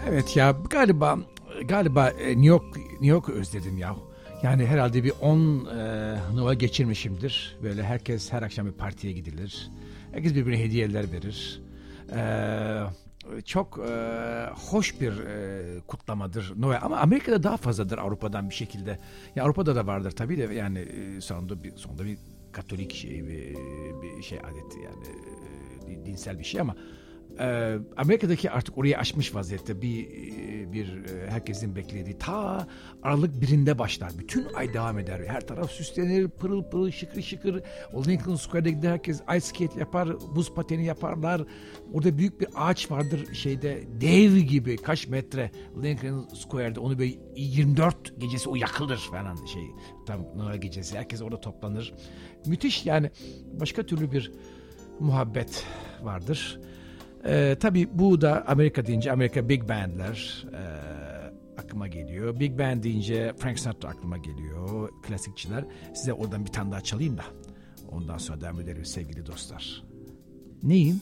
Evet 0.06 0.36
ya 0.36 0.52
galiba 0.70 1.18
galiba 1.64 2.10
e, 2.18 2.34
New 2.34 2.44
York 2.48 2.64
New 3.00 3.10
York 3.10 3.28
özledim 3.28 3.78
ya. 3.78 3.94
Yani 4.42 4.66
herhalde 4.66 5.04
bir 5.04 5.12
10 5.20 5.38
e, 5.38 6.16
Noel 6.34 6.56
geçirmişimdir. 6.56 7.56
Böyle 7.62 7.82
herkes 7.82 8.32
her 8.32 8.42
akşam 8.42 8.66
bir 8.66 8.72
partiye 8.72 9.12
gidilir. 9.12 9.70
Herkes 10.12 10.34
birbirine 10.34 10.64
hediyeler 10.64 11.12
verir. 11.12 11.62
E, 12.14 12.22
çok 13.44 13.78
e, 13.78 13.92
hoş 14.70 15.00
bir 15.00 15.12
e, 15.12 15.80
kutlamadır 15.80 16.52
Noel 16.56 16.78
ama 16.82 16.96
Amerika'da 16.96 17.42
daha 17.42 17.56
fazladır 17.56 17.98
Avrupa'dan 17.98 18.50
bir 18.50 18.54
şekilde. 18.54 18.98
Ya 19.36 19.44
Avrupa'da 19.44 19.76
da 19.76 19.86
vardır 19.86 20.10
tabii 20.10 20.38
de 20.38 20.54
yani 20.54 20.78
e, 20.78 21.20
sonunda 21.20 21.64
bir 21.64 21.76
sonunda 21.76 22.04
bir 22.04 22.18
Katolik 22.52 22.94
şey 22.94 23.26
bir, 23.26 23.56
bir 24.02 24.22
şey 24.22 24.38
adeti 24.38 24.80
yani 24.84 25.06
e, 25.88 26.06
dinsel 26.06 26.38
bir 26.38 26.44
şey 26.44 26.60
ama 26.60 26.76
ee, 27.38 27.78
Amerika'daki 27.96 28.50
artık 28.50 28.78
orayı 28.78 28.98
aşmış 28.98 29.34
vaziyette 29.34 29.82
bir 29.82 30.08
bir 30.72 31.04
e, 31.04 31.30
herkesin 31.30 31.76
beklediği 31.76 32.18
ta 32.18 32.66
Aralık 33.02 33.40
birinde 33.40 33.78
başlar. 33.78 34.12
Bütün 34.18 34.46
ay 34.54 34.74
devam 34.74 34.98
eder. 34.98 35.20
Her 35.26 35.46
taraf 35.46 35.70
süslenir, 35.70 36.28
pırıl 36.28 36.62
pırıl, 36.62 36.90
şıkır 36.90 37.22
şıkır. 37.22 37.62
O 37.92 38.04
Lincoln 38.04 38.36
Square'da 38.36 38.68
gider 38.68 38.90
herkes 38.90 39.20
ice 39.36 39.40
skate 39.40 39.80
yapar, 39.80 40.08
buz 40.36 40.54
pateni 40.54 40.84
yaparlar. 40.84 41.42
Orada 41.92 42.18
büyük 42.18 42.40
bir 42.40 42.48
ağaç 42.54 42.90
vardır 42.90 43.34
şeyde 43.34 43.82
dev 44.00 44.36
gibi 44.36 44.76
kaç 44.76 45.08
metre 45.08 45.50
Lincoln 45.82 46.28
Square'da 46.34 46.80
onu 46.80 46.98
böyle 46.98 47.14
24 47.36 48.20
gecesi 48.20 48.48
o 48.48 48.56
yakılır 48.56 48.98
falan 49.10 49.46
şey 49.46 49.70
tam 50.06 50.20
Noel 50.36 50.60
gecesi 50.60 50.98
herkes 50.98 51.22
orada 51.22 51.40
toplanır. 51.40 51.94
Müthiş 52.46 52.86
yani 52.86 53.10
başka 53.60 53.82
türlü 53.82 54.12
bir 54.12 54.32
muhabbet 55.00 55.66
vardır. 56.02 56.60
Ee, 57.24 57.56
tabii 57.60 57.88
bu 57.92 58.20
da 58.20 58.44
Amerika 58.46 58.86
deyince 58.86 59.12
Amerika 59.12 59.48
Big 59.48 59.68
Band'ler 59.68 60.46
e, 60.52 60.62
aklıma 61.60 61.86
geliyor. 61.88 62.40
Big 62.40 62.58
Band 62.58 62.84
deyince 62.84 63.32
Frank 63.38 63.58
Sinatra 63.58 63.88
aklıma 63.88 64.16
geliyor. 64.18 64.88
Klasikçiler. 65.02 65.64
Size 65.94 66.12
oradan 66.12 66.44
bir 66.46 66.52
tane 66.52 66.72
daha 66.72 66.80
çalayım 66.80 67.16
da. 67.18 67.24
Ondan 67.92 68.18
sonra 68.18 68.40
devam 68.40 68.60
edelim 68.60 68.84
sevgili 68.84 69.26
dostlar. 69.26 69.82
Neyim? 70.62 71.00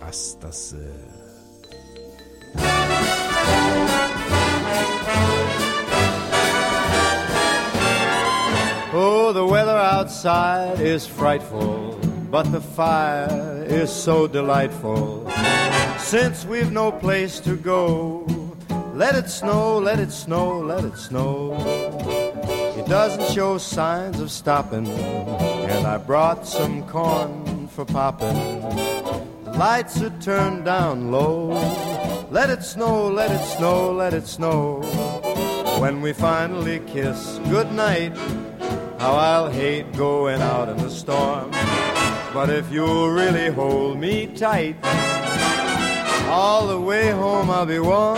Hastası. 0.00 0.90
Oh, 8.96 9.32
the 9.32 9.44
weather 9.44 9.76
outside 9.76 10.80
is 10.80 11.04
frightful, 11.04 11.98
but 12.34 12.50
the 12.50 12.60
fire 12.60 13.64
is 13.68 13.88
so 13.88 14.26
delightful. 14.26 15.24
Since 15.98 16.44
we've 16.44 16.72
no 16.72 16.90
place 16.90 17.38
to 17.38 17.54
go, 17.54 18.26
let 18.92 19.14
it 19.14 19.30
snow, 19.30 19.78
let 19.78 20.00
it 20.00 20.10
snow, 20.10 20.58
let 20.58 20.82
it 20.82 20.96
snow. 20.96 21.54
It 22.76 22.86
doesn't 22.86 23.32
show 23.32 23.56
signs 23.58 24.18
of 24.18 24.32
stopping, 24.32 24.88
and 24.88 25.86
I 25.86 25.96
brought 25.96 26.44
some 26.44 26.82
corn 26.88 27.68
for 27.68 27.84
popping. 27.84 28.36
Lights 29.56 30.02
are 30.02 30.18
turned 30.18 30.64
down 30.64 31.12
low. 31.12 31.50
Let 32.32 32.50
it 32.50 32.64
snow, 32.64 33.06
let 33.06 33.30
it 33.30 33.44
snow, 33.44 33.92
let 33.92 34.12
it 34.12 34.26
snow. 34.26 34.80
When 35.78 36.00
we 36.00 36.12
finally 36.12 36.80
kiss 36.80 37.38
goodnight, 37.48 38.16
how 38.98 39.14
I'll 39.14 39.50
hate 39.52 39.92
going 39.92 40.42
out 40.42 40.68
in 40.68 40.78
the 40.78 40.90
storm. 40.90 41.52
But 42.34 42.50
if 42.50 42.72
you'll 42.72 43.10
really 43.10 43.48
hold 43.48 44.00
me 44.00 44.26
tight, 44.26 44.74
all 46.26 46.66
the 46.66 46.80
way 46.80 47.10
home 47.10 47.48
I'll 47.48 47.64
be 47.64 47.78
warm. 47.78 48.16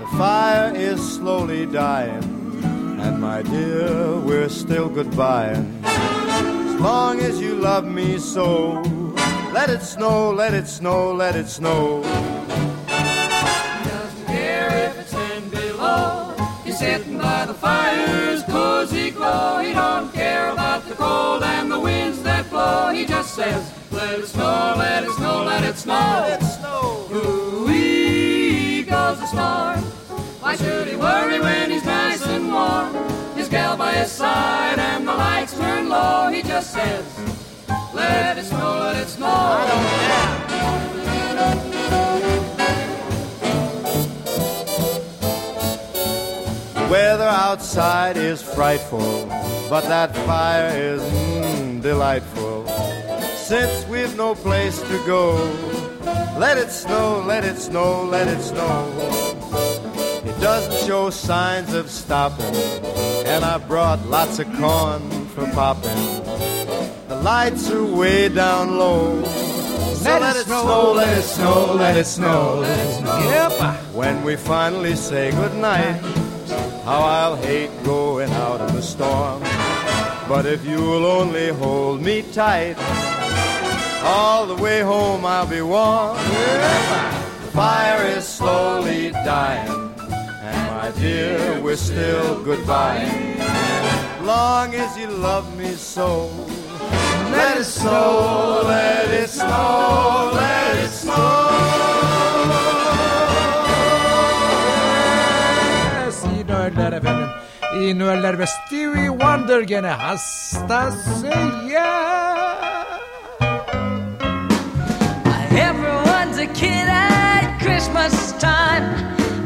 The 0.00 0.08
fire 0.16 0.74
is 0.74 0.98
slowly 1.16 1.66
dying, 1.66 2.24
and 2.98 3.20
my 3.20 3.42
dear, 3.42 4.18
we're 4.20 4.48
still 4.48 4.88
goodbying. 4.88 5.84
As 5.84 6.80
long 6.80 7.20
as 7.20 7.38
you 7.38 7.56
love 7.56 7.84
me 7.84 8.16
so, 8.16 8.80
let 9.52 9.68
it 9.68 9.82
snow, 9.82 10.32
let 10.32 10.54
it 10.54 10.66
snow, 10.66 11.12
let 11.12 11.36
it 11.36 11.48
snow. 11.48 12.02
doesn't 13.84 14.26
care 14.26 14.70
if 14.88 14.98
it's 15.00 15.10
ten 15.10 15.50
below. 15.50 16.34
He's 16.64 16.78
sitting 16.78 17.18
by 17.18 17.44
the 17.44 17.52
fire's 17.52 18.42
cozy 18.44 19.10
glow. 19.10 19.58
He 19.58 19.74
don't 19.74 20.10
care 20.14 20.48
about 20.48 20.88
the 20.88 20.94
cold 20.94 21.42
and 21.42 21.70
the 21.70 21.78
winds 21.78 21.95
that. 22.66 22.94
He 22.94 23.06
just 23.06 23.34
says, 23.34 23.72
let 23.90 24.18
it 24.18 24.26
snow, 24.26 24.74
let 24.76 25.04
it 25.04 25.10
snow, 25.10 25.44
let 25.44 25.62
let 25.62 25.70
it 25.70 25.76
snow. 25.76 25.94
Let 25.94 26.42
it 26.42 26.46
snow. 26.46 27.08
Ooh-wee 27.12 28.82
goes 28.82 29.18
the 29.20 29.26
storm. 29.26 29.80
Why 30.42 30.56
should 30.56 30.88
he 30.88 30.96
worry 30.96 31.40
when 31.40 31.70
he's 31.70 31.84
nice 31.84 32.24
and 32.26 32.52
warm? 32.52 32.94
His 33.36 33.48
gal 33.48 33.76
by 33.76 33.92
his 33.92 34.10
side 34.10 34.78
and 34.78 35.06
the 35.08 35.14
lights 35.14 35.56
turn 35.58 35.88
low. 35.88 36.28
He 36.32 36.42
just 36.42 36.72
says, 36.72 37.04
let 37.94 38.38
it 38.38 38.44
snow, 38.44 38.78
let 38.80 38.96
it 38.96 39.08
snow. 39.08 39.66
The 46.74 46.86
weather 46.92 47.30
outside 47.48 48.16
is 48.16 48.42
frightful, 48.42 49.26
but 49.68 49.82
that 49.88 50.14
fire 50.28 50.68
is 50.76 51.02
mm, 51.02 51.55
delightful. 51.86 52.66
Since 53.36 53.86
we've 53.86 54.16
no 54.16 54.34
place 54.34 54.82
to 54.82 54.96
go, 55.06 55.36
let 56.36 56.58
it 56.58 56.70
snow, 56.70 57.22
let 57.24 57.44
it 57.44 57.58
snow, 57.58 58.02
let 58.02 58.26
it 58.26 58.42
snow. 58.42 58.90
It 60.24 60.36
doesn't 60.40 60.84
show 60.84 61.10
signs 61.10 61.74
of 61.74 61.88
stopping, 61.88 62.56
and 63.24 63.44
I 63.44 63.58
brought 63.58 64.04
lots 64.08 64.40
of 64.40 64.52
corn 64.56 65.00
for 65.28 65.46
popping. 65.52 66.02
The 67.06 67.20
lights 67.22 67.70
are 67.70 67.84
way 67.84 68.30
down 68.30 68.78
low. 68.78 69.22
So 69.22 70.18
let, 70.18 70.34
it 70.34 70.46
snow, 70.46 70.92
let 70.92 71.16
it 71.16 71.22
snow, 71.22 71.74
let 71.74 71.96
it 71.96 72.04
snow. 72.04 72.62
Yep. 73.30 73.94
When 73.94 74.24
we 74.24 74.34
finally 74.34 74.96
say 74.96 75.30
goodnight, 75.30 76.00
how 76.84 77.02
I'll 77.02 77.36
hate 77.36 77.70
going 77.84 78.32
out 78.32 78.60
in 78.60 78.74
the 78.74 78.82
storm. 78.82 79.65
But 80.28 80.44
if 80.44 80.64
you'll 80.66 81.06
only 81.06 81.48
hold 81.48 82.02
me 82.02 82.22
tight, 82.22 82.76
all 84.02 84.46
the 84.46 84.60
way 84.60 84.80
home 84.80 85.24
I'll 85.24 85.46
be 85.46 85.62
warm. 85.62 86.16
The 86.16 87.50
fire 87.52 88.04
is 88.06 88.26
slowly 88.26 89.12
dying, 89.12 89.94
and 90.42 90.70
my 90.76 90.90
dear, 90.98 91.60
we're 91.62 91.76
still 91.76 92.42
goodbye. 92.42 93.06
Long 94.22 94.74
as 94.74 94.98
you 94.98 95.06
love 95.06 95.56
me 95.56 95.70
so, 95.74 96.26
let 97.30 97.58
it 97.58 97.64
snow, 97.64 98.62
let 98.66 99.08
it 99.10 99.30
snow, 99.30 100.32
let 100.34 100.76
it 100.84 100.88
snow. 100.88 101.85
Noeller 107.76 108.38
ve 108.38 108.46
Stevie 108.46 109.10
Wonder 109.10 109.60
gene 109.60 109.88
hastası 109.88 111.30
ya. 111.70 112.16
Everyone's 115.50 116.38
a 116.38 116.46
kid 116.54 116.88
at 116.88 117.60
Christmas 117.60 118.32
time. 118.40 118.84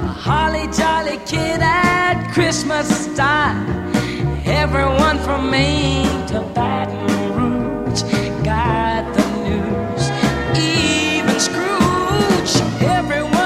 A 0.04 0.12
holly 0.12 0.66
jolly 0.78 1.18
kid 1.26 1.60
at 1.62 2.32
Christmas 2.34 3.16
time. 3.16 3.66
Everyone 4.46 5.18
from 5.18 5.50
Maine 5.50 6.26
to 6.28 6.40
Baton 6.54 7.06
Rouge 7.36 8.02
got 8.44 9.04
the 9.14 9.24
news. 9.44 10.10
Even 10.56 11.40
Scrooge. 11.40 12.62
Everyone's 12.82 13.39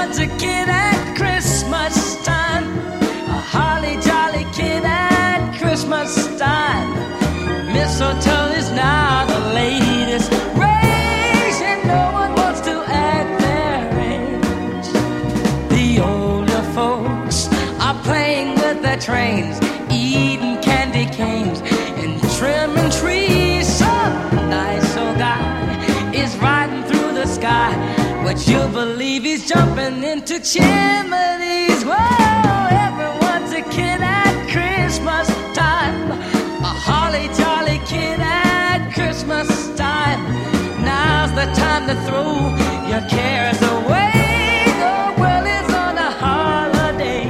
Would 28.35 28.47
you 28.49 28.67
believe 28.67 29.23
he's 29.23 29.47
jumping 29.47 30.03
into 30.03 30.41
chimneys? 30.41 31.85
Whoa, 31.85 32.67
everyone's 32.69 33.53
a 33.53 33.61
kid 33.71 34.01
at 34.01 34.35
Christmas 34.51 35.29
time. 35.55 36.11
A 36.11 36.73
holly 36.87 37.29
jolly 37.33 37.79
kid 37.87 38.19
at 38.19 38.91
Christmas 38.93 39.47
time. 39.77 40.21
Now's 40.83 41.31
the 41.31 41.45
time 41.55 41.87
to 41.87 41.95
throw 42.03 42.33
your 42.89 43.07
cares 43.07 43.61
away. 43.61 44.11
The 44.83 45.15
world 45.17 45.47
is 45.47 45.73
on 45.73 45.97
a 45.97 46.11
holiday. 46.11 47.23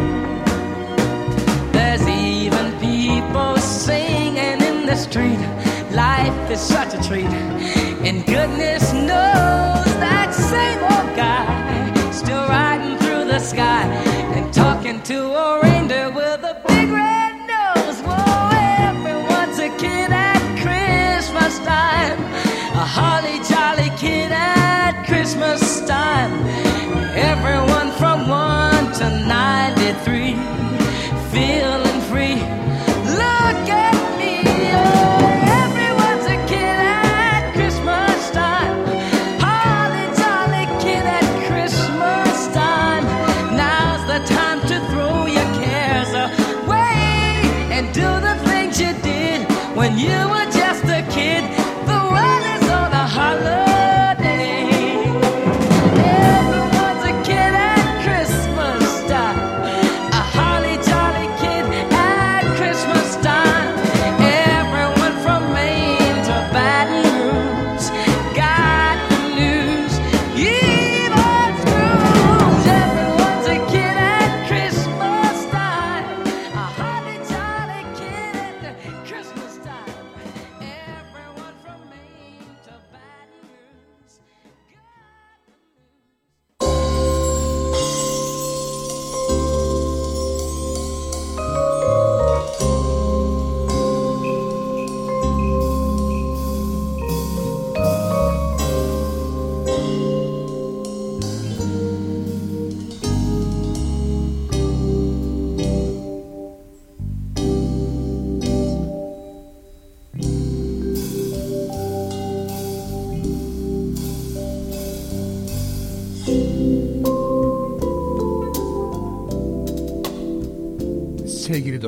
There's 1.71 2.07
even 2.07 2.71
people 2.79 3.57
singing 3.57 4.59
in 4.59 4.87
the 4.87 4.95
street. 4.95 5.37
Life 5.91 6.49
is 6.49 6.59
such 6.59 6.95
a 6.95 7.03
treat. 7.07 7.29
And 8.07 8.25
goodness 8.25 8.91
sky 13.45 13.83
and 14.35 14.51
talking 14.51 14.99
to 15.03 15.19
a 15.31 15.61
reindeer 15.61 16.09
with 16.09 16.41
a 16.43 16.59
big 16.67 16.89
red 16.89 17.35
nose. 17.45 18.01
Whoa, 18.01 18.49
everyone's 18.89 19.59
a 19.59 19.69
kid 19.77 20.09
at 20.11 20.41
Christmas 20.63 21.59
time. 21.59 22.19
A 22.73 22.85
holly 22.97 23.37
jolly 23.47 23.91
kid 23.99 24.31
at 24.31 25.05
Christmas 25.05 25.85
time. 25.85 26.33
Everyone 27.15 27.91
from 27.99 28.27
1 28.27 28.93
to 28.93 29.09
93 29.27 30.54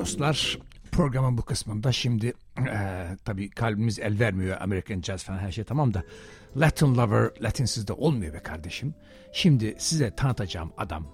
dostlar 0.08 0.60
programın 0.92 1.38
bu 1.38 1.42
kısmında 1.42 1.92
şimdi 1.92 2.34
eee 2.58 3.18
tabii 3.26 3.50
kalbimiz 3.50 4.00
el 4.00 4.20
vermiyor 4.20 4.58
American 4.62 5.02
Jazz 5.02 5.24
falan 5.24 5.38
her 5.38 5.52
şey 5.52 5.64
tamam 5.64 5.94
da 5.94 6.04
Latin 6.58 6.96
Lover 6.96 7.32
Latinsiz 7.42 7.88
de 7.88 7.94
olmuyor 7.94 8.34
be 8.34 8.40
kardeşim. 8.40 8.94
Şimdi 9.34 9.76
size 9.78 10.16
tanıtacağım 10.16 10.72
adam 10.78 11.08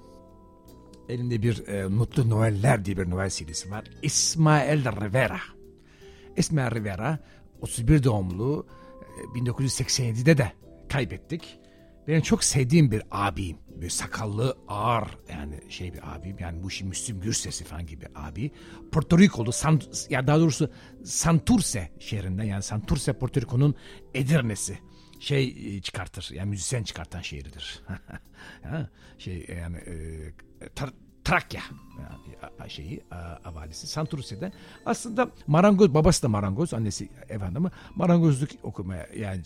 elinde 1.10 1.42
bir 1.42 1.68
eee, 1.68 1.86
Mutlu 1.86 2.30
Noeller 2.30 2.86
diye 2.86 2.98
bir 2.98 3.10
Noel 3.10 3.30
CD'si 3.30 3.72
var. 3.72 3.84
İsmail 4.02 4.86
Rivera. 4.86 5.40
İsmail 6.38 6.72
Rivera 6.76 7.20
31 7.62 8.04
doğumlu 8.04 8.68
eee, 9.36 9.42
1987'de 9.42 10.38
de 10.38 10.52
kaybettik. 10.90 11.60
Benim 12.08 12.22
çok 12.22 12.44
sevdiğim 12.44 12.92
bir 12.92 13.04
abim. 13.12 13.58
Böyle 13.76 13.90
sakallı, 13.90 14.58
ağır 14.68 15.18
yani 15.30 15.60
şey 15.70 15.94
bir 15.94 16.16
abim. 16.16 16.38
Yani 16.40 16.64
bu 16.64 16.70
şimdi 16.70 16.90
Müslüm 16.90 17.20
Gürses'i 17.20 17.64
falan 17.64 17.86
gibi 17.86 18.06
abi. 18.16 18.52
Porto 18.92 19.20
Rico'lu, 19.20 19.52
San, 19.52 19.82
ya 20.10 20.28
daha 20.28 20.40
doğrusu 20.40 20.72
Santurce 21.04 21.92
şehrinden 22.00 22.44
yani 22.44 22.64
Santurce 22.64 23.14
Porto 23.14 23.42
Rico'nun 23.42 23.76
Edirne'si 24.14 24.80
şey 25.20 25.76
e, 25.78 25.82
çıkartır. 25.82 26.30
Yani 26.34 26.50
müzisyen 26.50 26.84
çıkartan 26.84 27.22
şehridir. 27.22 27.84
şey 29.18 29.46
yani 29.58 29.78
e, 29.78 29.94
Tra- 30.66 30.94
Trakya 31.24 31.62
yani, 32.00 32.23
şeyi 32.68 33.02
a- 33.12 33.50
avalisi 33.50 33.88
Santurce'de 33.88 34.52
aslında 34.86 35.30
marangoz 35.48 35.94
babası 35.94 36.24
da 36.24 36.28
marangoz 36.30 36.74
annesi 36.74 37.10
ev 37.30 37.40
hanımı. 37.40 37.72
Marangozluk 37.96 38.50
okumaya 38.64 39.08
yani 39.18 39.42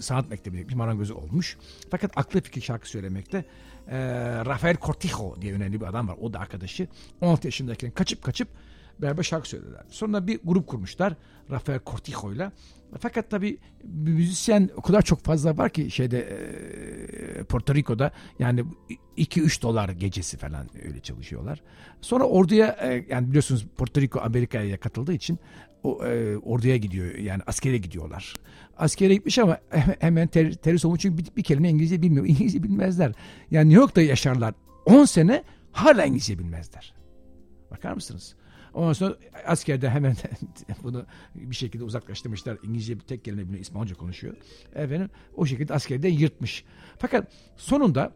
sanat 0.00 0.30
mektebinde 0.30 0.68
bir 0.68 0.74
marangoz 0.74 1.10
olmuş. 1.10 1.56
Fakat 1.90 2.10
aklı 2.18 2.40
fikir 2.40 2.60
şarkı 2.60 2.88
söylemekte 2.88 3.44
e, 3.88 3.98
Rafael 4.46 4.76
Cortijo 4.76 5.36
diye 5.40 5.54
önemli 5.54 5.80
bir 5.80 5.86
adam 5.86 6.08
var. 6.08 6.16
O 6.20 6.32
da 6.32 6.40
arkadaşı. 6.40 6.88
16 7.20 7.46
yaşındayken 7.46 7.90
kaçıp 7.90 8.22
kaçıp 8.22 8.48
beraber 8.98 9.22
şarkı 9.22 9.48
söylediler. 9.48 9.84
Sonra 9.88 10.26
bir 10.26 10.40
grup 10.44 10.66
kurmuşlar 10.66 11.14
Rafael 11.50 11.80
Cortijo'yla. 11.86 12.52
Fakat 12.98 13.30
tabii 13.30 13.58
müzisyen 13.84 14.70
o 14.76 14.82
kadar 14.82 15.02
çok 15.02 15.24
fazla 15.24 15.58
var 15.58 15.70
ki 15.70 15.90
şeyde 15.90 16.20
e, 16.20 17.42
Porto 17.44 17.74
Rico'da 17.74 18.10
yani 18.38 18.64
2-3 19.18 19.62
dolar 19.62 19.88
gecesi 19.88 20.36
falan 20.36 20.68
öyle 20.84 21.00
çalışıyorlar. 21.00 21.62
Sonra 22.00 22.24
orduya 22.24 22.76
e, 22.82 23.04
yani 23.08 23.28
biliyorsunuz 23.28 23.66
Porto 23.76 24.00
Rico 24.00 24.20
Amerika'ya 24.20 24.80
katıldığı 24.80 25.12
için 25.12 25.38
o 25.82 26.04
e, 26.06 26.36
orduya 26.36 26.76
gidiyor 26.76 27.14
yani 27.14 27.42
askere 27.46 27.78
gidiyorlar. 27.78 28.34
Askere 28.76 29.14
gitmiş 29.14 29.38
ama 29.38 29.58
hemen 30.00 30.28
ter, 30.28 30.52
terörist 30.52 30.84
olmuş 30.84 31.00
çünkü 31.00 31.18
bir, 31.18 31.36
bir 31.36 31.42
kelime 31.42 31.70
İngilizce 31.70 32.02
bilmiyor. 32.02 32.26
İngilizce 32.28 32.62
bilmezler. 32.62 33.12
Yani 33.50 33.68
New 33.68 33.80
York'ta 33.80 34.02
yaşarlar 34.02 34.54
10 34.86 35.04
sene 35.04 35.44
hala 35.72 36.04
İngilizce 36.04 36.38
bilmezler. 36.38 36.94
Bakar 37.70 37.92
mısınız? 37.92 38.36
Ondan 38.76 38.92
sonra 38.92 39.16
askerde 39.46 39.90
hemen 39.90 40.16
bunu 40.82 41.06
bir 41.34 41.56
şekilde 41.56 41.84
uzaklaştırmışlar. 41.84 42.58
İngilizce 42.62 42.94
bir 42.94 43.00
tek 43.00 43.24
kelime 43.24 43.44
biliyor, 43.48 43.60
İspanyolca 43.60 43.94
konuşuyor. 43.94 44.34
Efendim 44.74 45.10
o 45.36 45.46
şekilde 45.46 45.74
askerden 45.74 46.08
yırtmış. 46.12 46.64
Fakat 46.98 47.32
sonunda 47.56 48.12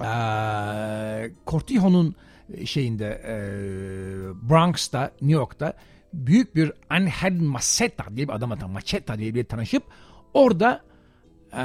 eee 0.00 1.32
Cortijo'nun 1.46 2.14
şeyinde 2.64 3.04
eee, 3.24 4.50
Bronx'ta, 4.50 5.12
New 5.20 5.32
York'ta 5.32 5.72
büyük 6.12 6.56
bir 6.56 6.72
Angel 6.90 7.40
Maceta 7.40 8.16
diye 8.16 8.28
bir 8.28 8.32
adamla 8.32 8.68
Maceta 8.68 9.18
diye 9.18 9.34
bir 9.34 9.44
tanışıp 9.44 9.82
orada 10.34 10.82
eee, 11.52 11.58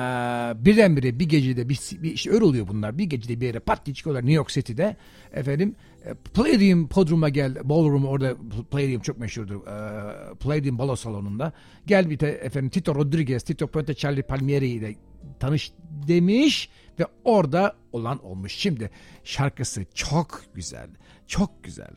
birdenbire 0.66 1.20
bir 1.20 1.30
gecede 1.30 1.70
bir, 1.70 1.80
bir 2.04 2.12
işte 2.12 2.32
öyle 2.32 2.44
oluyor 2.46 2.68
bunlar. 2.68 2.98
Bir 2.98 3.04
gecede 3.04 3.42
bir 3.42 3.46
yere 3.46 3.60
pat 3.60 3.86
diye 3.86 3.94
çıkıyorlar 3.94 4.22
New 4.22 4.34
York 4.34 4.50
City'de. 4.50 4.96
Efendim 5.34 5.76
e, 5.80 5.93
Palladium 6.34 6.88
Podrum'a 6.88 7.30
gel. 7.30 7.56
Ballroom 7.64 8.06
orada 8.06 8.36
Palladium 8.72 9.02
çok 9.02 9.18
meşhurdur. 9.18 9.56
Eee, 9.56 10.36
Palladium 10.40 10.78
Balo 10.78 10.96
Salonu'nda. 10.96 11.54
Gel 11.88 12.10
bir 12.10 12.20
de 12.20 12.32
efendim 12.32 12.70
Tito 12.70 12.96
Rodriguez, 12.96 13.44
Tito 13.44 13.68
Puente, 13.68 13.94
Charlie 13.94 14.24
Palmieri 14.24 14.68
ile 14.68 14.96
tanış 15.40 15.72
demiş 16.08 16.70
ve 17.00 17.06
orada 17.24 17.76
olan 17.92 18.26
olmuş. 18.26 18.54
Şimdi 18.54 18.90
şarkısı 19.24 19.86
çok 19.94 20.42
güzel. 20.54 20.90
Çok 21.28 21.64
güzel. 21.64 21.92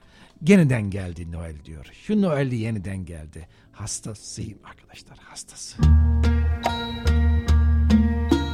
Yeniden 0.46 0.90
geldi 0.90 1.32
Noel 1.32 1.64
diyor. 1.64 1.90
Şu 1.92 2.22
Noel 2.22 2.52
yeniden 2.52 3.04
geldi. 3.04 3.48
Hastasıyım 3.72 4.58
arkadaşlar 4.64 5.18
hastası. 5.18 5.78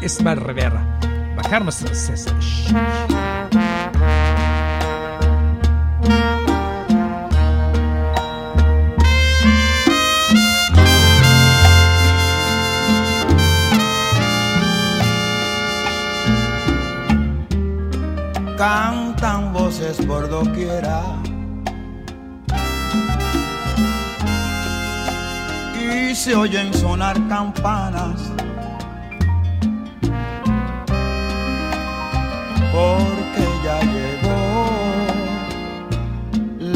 Esmer 0.02 0.40
Rivera. 0.40 1.00
Bakar 1.36 1.62
mısınız 1.62 1.98
sese? 1.98 2.30
Şşş. 2.40 3.61
Cantan 18.62 19.52
voces 19.52 19.96
por 20.06 20.28
doquiera. 20.28 21.02
Y 25.74 26.14
se 26.14 26.36
oyen 26.36 26.72
sonar 26.72 27.16
campanas. 27.28 28.30
Porque 32.72 33.44
ya 33.64 33.80
llegó 33.80 34.11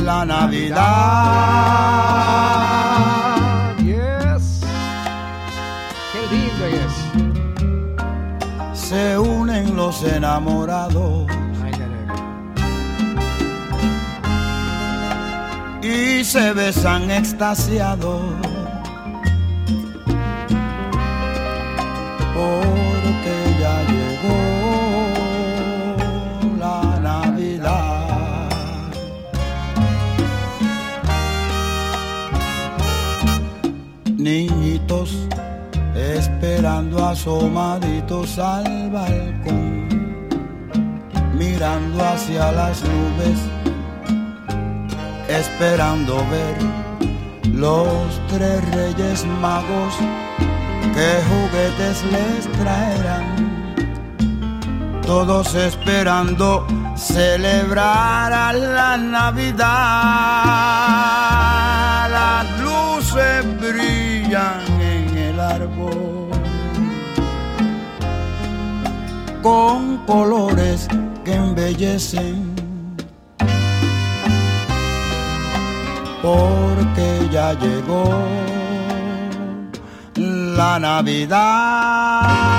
la 0.06 0.24
Navidad. 0.24 0.76
Yes. 3.78 4.60
Qué 6.12 6.20
lindo 6.32 6.64
es. 6.84 6.94
Se 8.78 9.18
unen 9.18 9.74
los 9.74 10.04
enamorados. 10.04 11.26
Y 15.82 16.22
se 16.24 16.52
besan 16.52 17.10
extasiados. 17.10 18.22
Porque 22.34 22.85
asomaditos 37.04 38.38
al 38.38 38.90
balcón, 38.90 39.88
mirando 41.34 42.04
hacia 42.04 42.52
las 42.52 42.82
nubes 42.82 43.38
esperando 45.28 46.24
ver 46.30 46.56
los 47.52 48.20
tres 48.28 48.64
reyes 48.74 49.24
magos 49.40 49.94
que 50.94 51.22
juguetes 51.28 52.04
les 52.04 52.52
traerán. 52.52 53.46
Todos 55.02 55.54
esperando 55.54 56.66
celebrar 56.96 58.32
a 58.32 58.52
la 58.52 58.96
Navidad. 58.96 59.66
Las 62.10 62.60
luces 62.60 63.44
brillan 63.60 64.80
en 64.80 65.16
el 65.16 65.38
árbol 65.40 66.15
con 69.46 69.98
colores 70.06 70.88
que 71.24 71.34
embellecen 71.34 72.52
porque 76.20 77.28
ya 77.30 77.52
llegó 77.52 78.24
la 80.16 80.80
Navidad. 80.80 82.56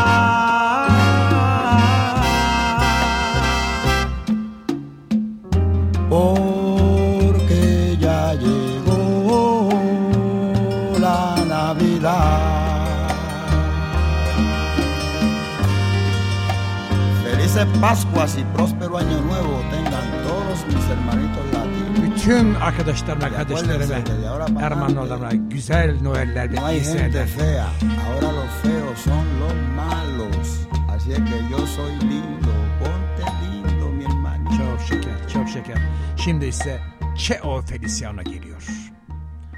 Felices 17.58 17.80
Pascuas 17.80 18.38
y 18.38 18.44
próspero 18.56 18.98
año 18.98 19.20
nuevo 19.22 19.62
tengan 19.72 20.24
todos 20.28 20.66
mis 20.68 20.86
hermanitos 20.86 21.44
latinos. 21.54 22.16
Bütün 22.16 22.56
arkadaşlarıma, 22.56 23.30
kardeşlerime, 23.30 23.88
de 23.88 24.66
Ermanlarıma 24.66 25.30
güzel 25.34 26.02
Noeller 26.02 26.52
ve 26.52 26.56
No 26.56 26.66
hay 26.66 26.84
gente 26.84 27.26
fea, 27.26 27.66
ahora 27.66 28.32
los 28.32 28.52
feos 28.62 29.00
son 29.04 29.26
los 29.40 29.54
malos. 29.76 30.68
Así 30.90 31.12
es 31.12 31.20
que 31.20 31.50
yo 31.52 31.66
soy 31.68 31.92
lindo, 32.02 32.54
ponte 32.80 33.26
lindo, 33.42 33.90
mi 33.90 34.04
hermano. 34.04 34.58
Çok 34.58 34.82
şeker, 34.88 35.30
çok 35.34 35.50
şeker. 35.50 35.78
Şimdi 36.18 36.46
ise 36.46 36.80
Cheo 37.18 37.62
Feliciano 37.62 38.24
geliyor. 38.24 38.68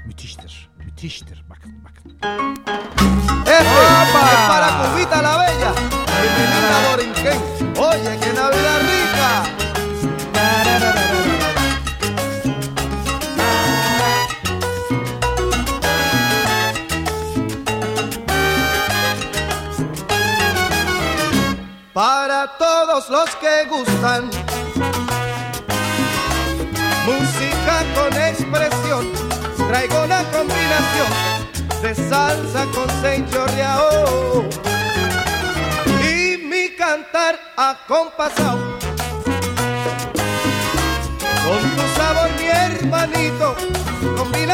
Müthiştir, 0.06 0.70
müthiştir. 0.84 1.44
Bakın, 1.50 1.72
bakın. 1.84 2.18
Este 3.46 3.80
es 4.32 4.48
para 4.48 4.68
Cubita 4.84 5.24
la 5.24 5.40
Bella 5.40 5.99
Oye, 7.82 8.18
que 8.18 8.32
Navidad 8.34 8.80
rica. 8.82 9.42
Para 21.94 22.46
todos 22.58 23.08
los 23.08 23.30
que 23.36 23.64
gustan, 23.68 24.30
música 27.06 27.84
con 27.94 28.12
expresión, 28.20 29.12
traigo 29.68 30.04
una 30.04 30.22
combinación 30.30 31.10
de 31.82 31.94
salsa 31.94 32.66
con 32.74 32.88
seis 33.00 33.24
chorreao 33.30 34.69
cantar 37.00 37.38
acompasado. 37.56 38.78
Con 41.44 41.76
tu 41.76 41.82
sabor, 41.96 42.30
mi 42.38 42.46
hermanito, 42.46 43.54
con 44.16 44.30
mi 44.32 44.46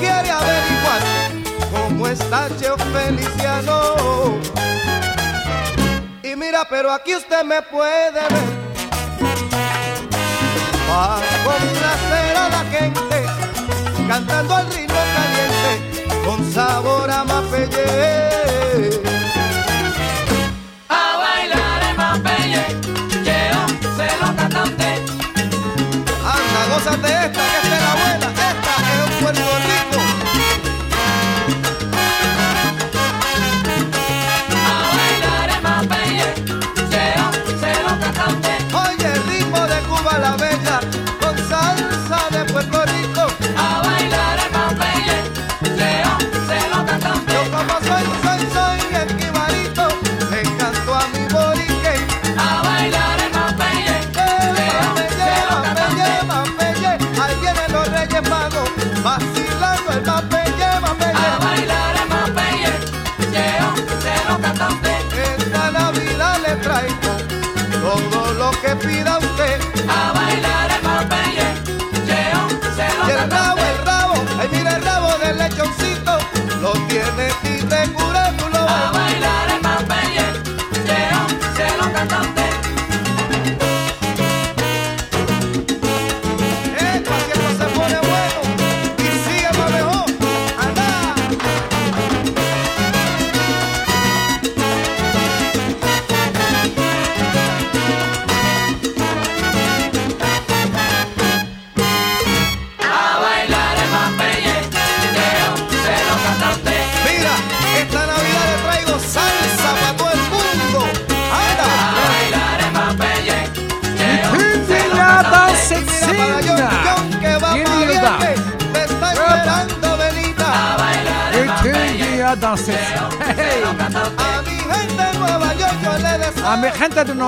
quiere 0.00 0.30
averiguar 0.30 1.02
cómo 1.70 2.06
está 2.08 2.48
Cheo 2.58 2.76
Feliciano. 2.78 4.38
Y 6.22 6.34
mira, 6.36 6.66
pero 6.68 6.90
aquí 6.90 7.14
usted 7.14 7.44
me 7.44 7.60
puede 7.62 8.12
ver. 8.12 8.60
Para 10.88 11.20
complacer 11.44 12.36
a 12.36 12.48
la 12.48 12.64
gente, 12.76 13.26
cantando 14.08 14.56
al 14.56 14.66
ritmo 14.72 15.00
caliente, 15.16 15.72
con 16.24 16.52
sabor 16.52 17.10
a 17.10 17.24
mapelle. 17.24 18.90
A 20.88 21.16
bailar 21.22 21.82
en 21.90 21.96
mapelle, 21.96 22.64
Cheo, 23.24 23.62
se 23.96 24.08
lo 24.20 24.36
cantante. 24.36 24.88
Anda, 26.34 26.60
gózate 26.74 27.08
esta 27.26 27.42
que 27.52 27.68
te 27.68 27.79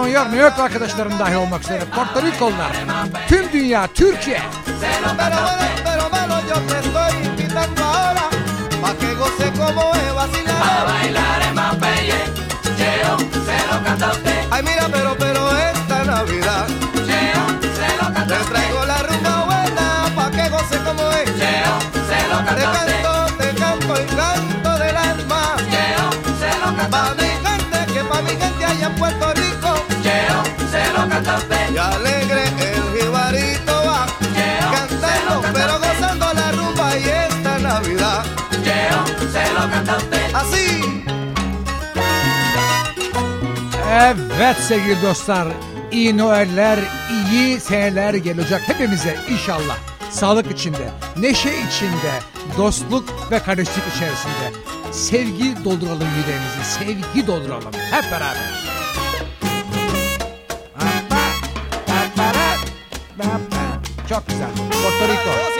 oynuyor. 0.02 0.24
New 0.24 0.42
York 0.42 0.58
arkadaşlarım 0.58 1.18
dahil 1.18 1.34
olmak 1.34 1.62
üzere. 1.62 1.84
Porto 1.94 2.22
Rico'lular. 2.22 2.72
Tüm 3.28 3.52
dünya, 3.52 3.86
Türkiye. 3.94 4.40
Para 5.18 5.36
Evet 43.90 44.56
sevgili 44.56 45.02
dostlar, 45.02 45.48
iyi 45.92 46.18
Noeller, 46.18 46.78
iyi 47.32 47.60
seneler 47.60 48.14
gelecek 48.14 48.60
hepimize 48.68 49.16
inşallah. 49.30 49.76
Sağlık 50.10 50.50
içinde, 50.50 50.90
neşe 51.16 51.48
içinde, 51.48 52.12
dostluk 52.58 53.30
ve 53.30 53.38
kardeşlik 53.38 53.84
içerisinde. 53.96 54.52
Sevgi 54.92 55.64
dolduralım 55.64 56.08
yüreğimizi, 56.18 56.64
sevgi 56.78 57.26
dolduralım 57.26 57.72
hep 57.90 58.04
beraber. 58.12 58.72
Çok 64.08 64.28
güzel. 64.28 64.48
Puerto 64.70 65.08
Rico. 65.08 65.52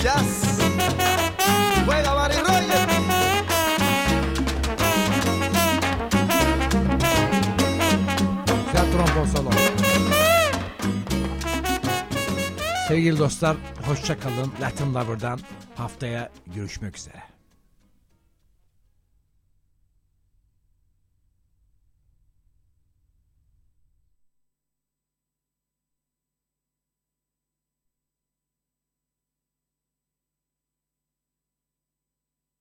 Jazz. 0.00 0.57
Sevgili 12.88 13.18
dostlar, 13.18 13.56
hoşça 13.86 14.20
kalın. 14.20 14.52
Latin 14.60 14.94
Lover'dan 14.94 15.40
haftaya 15.76 16.30
görüşmek 16.46 16.96
üzere. 16.96 17.27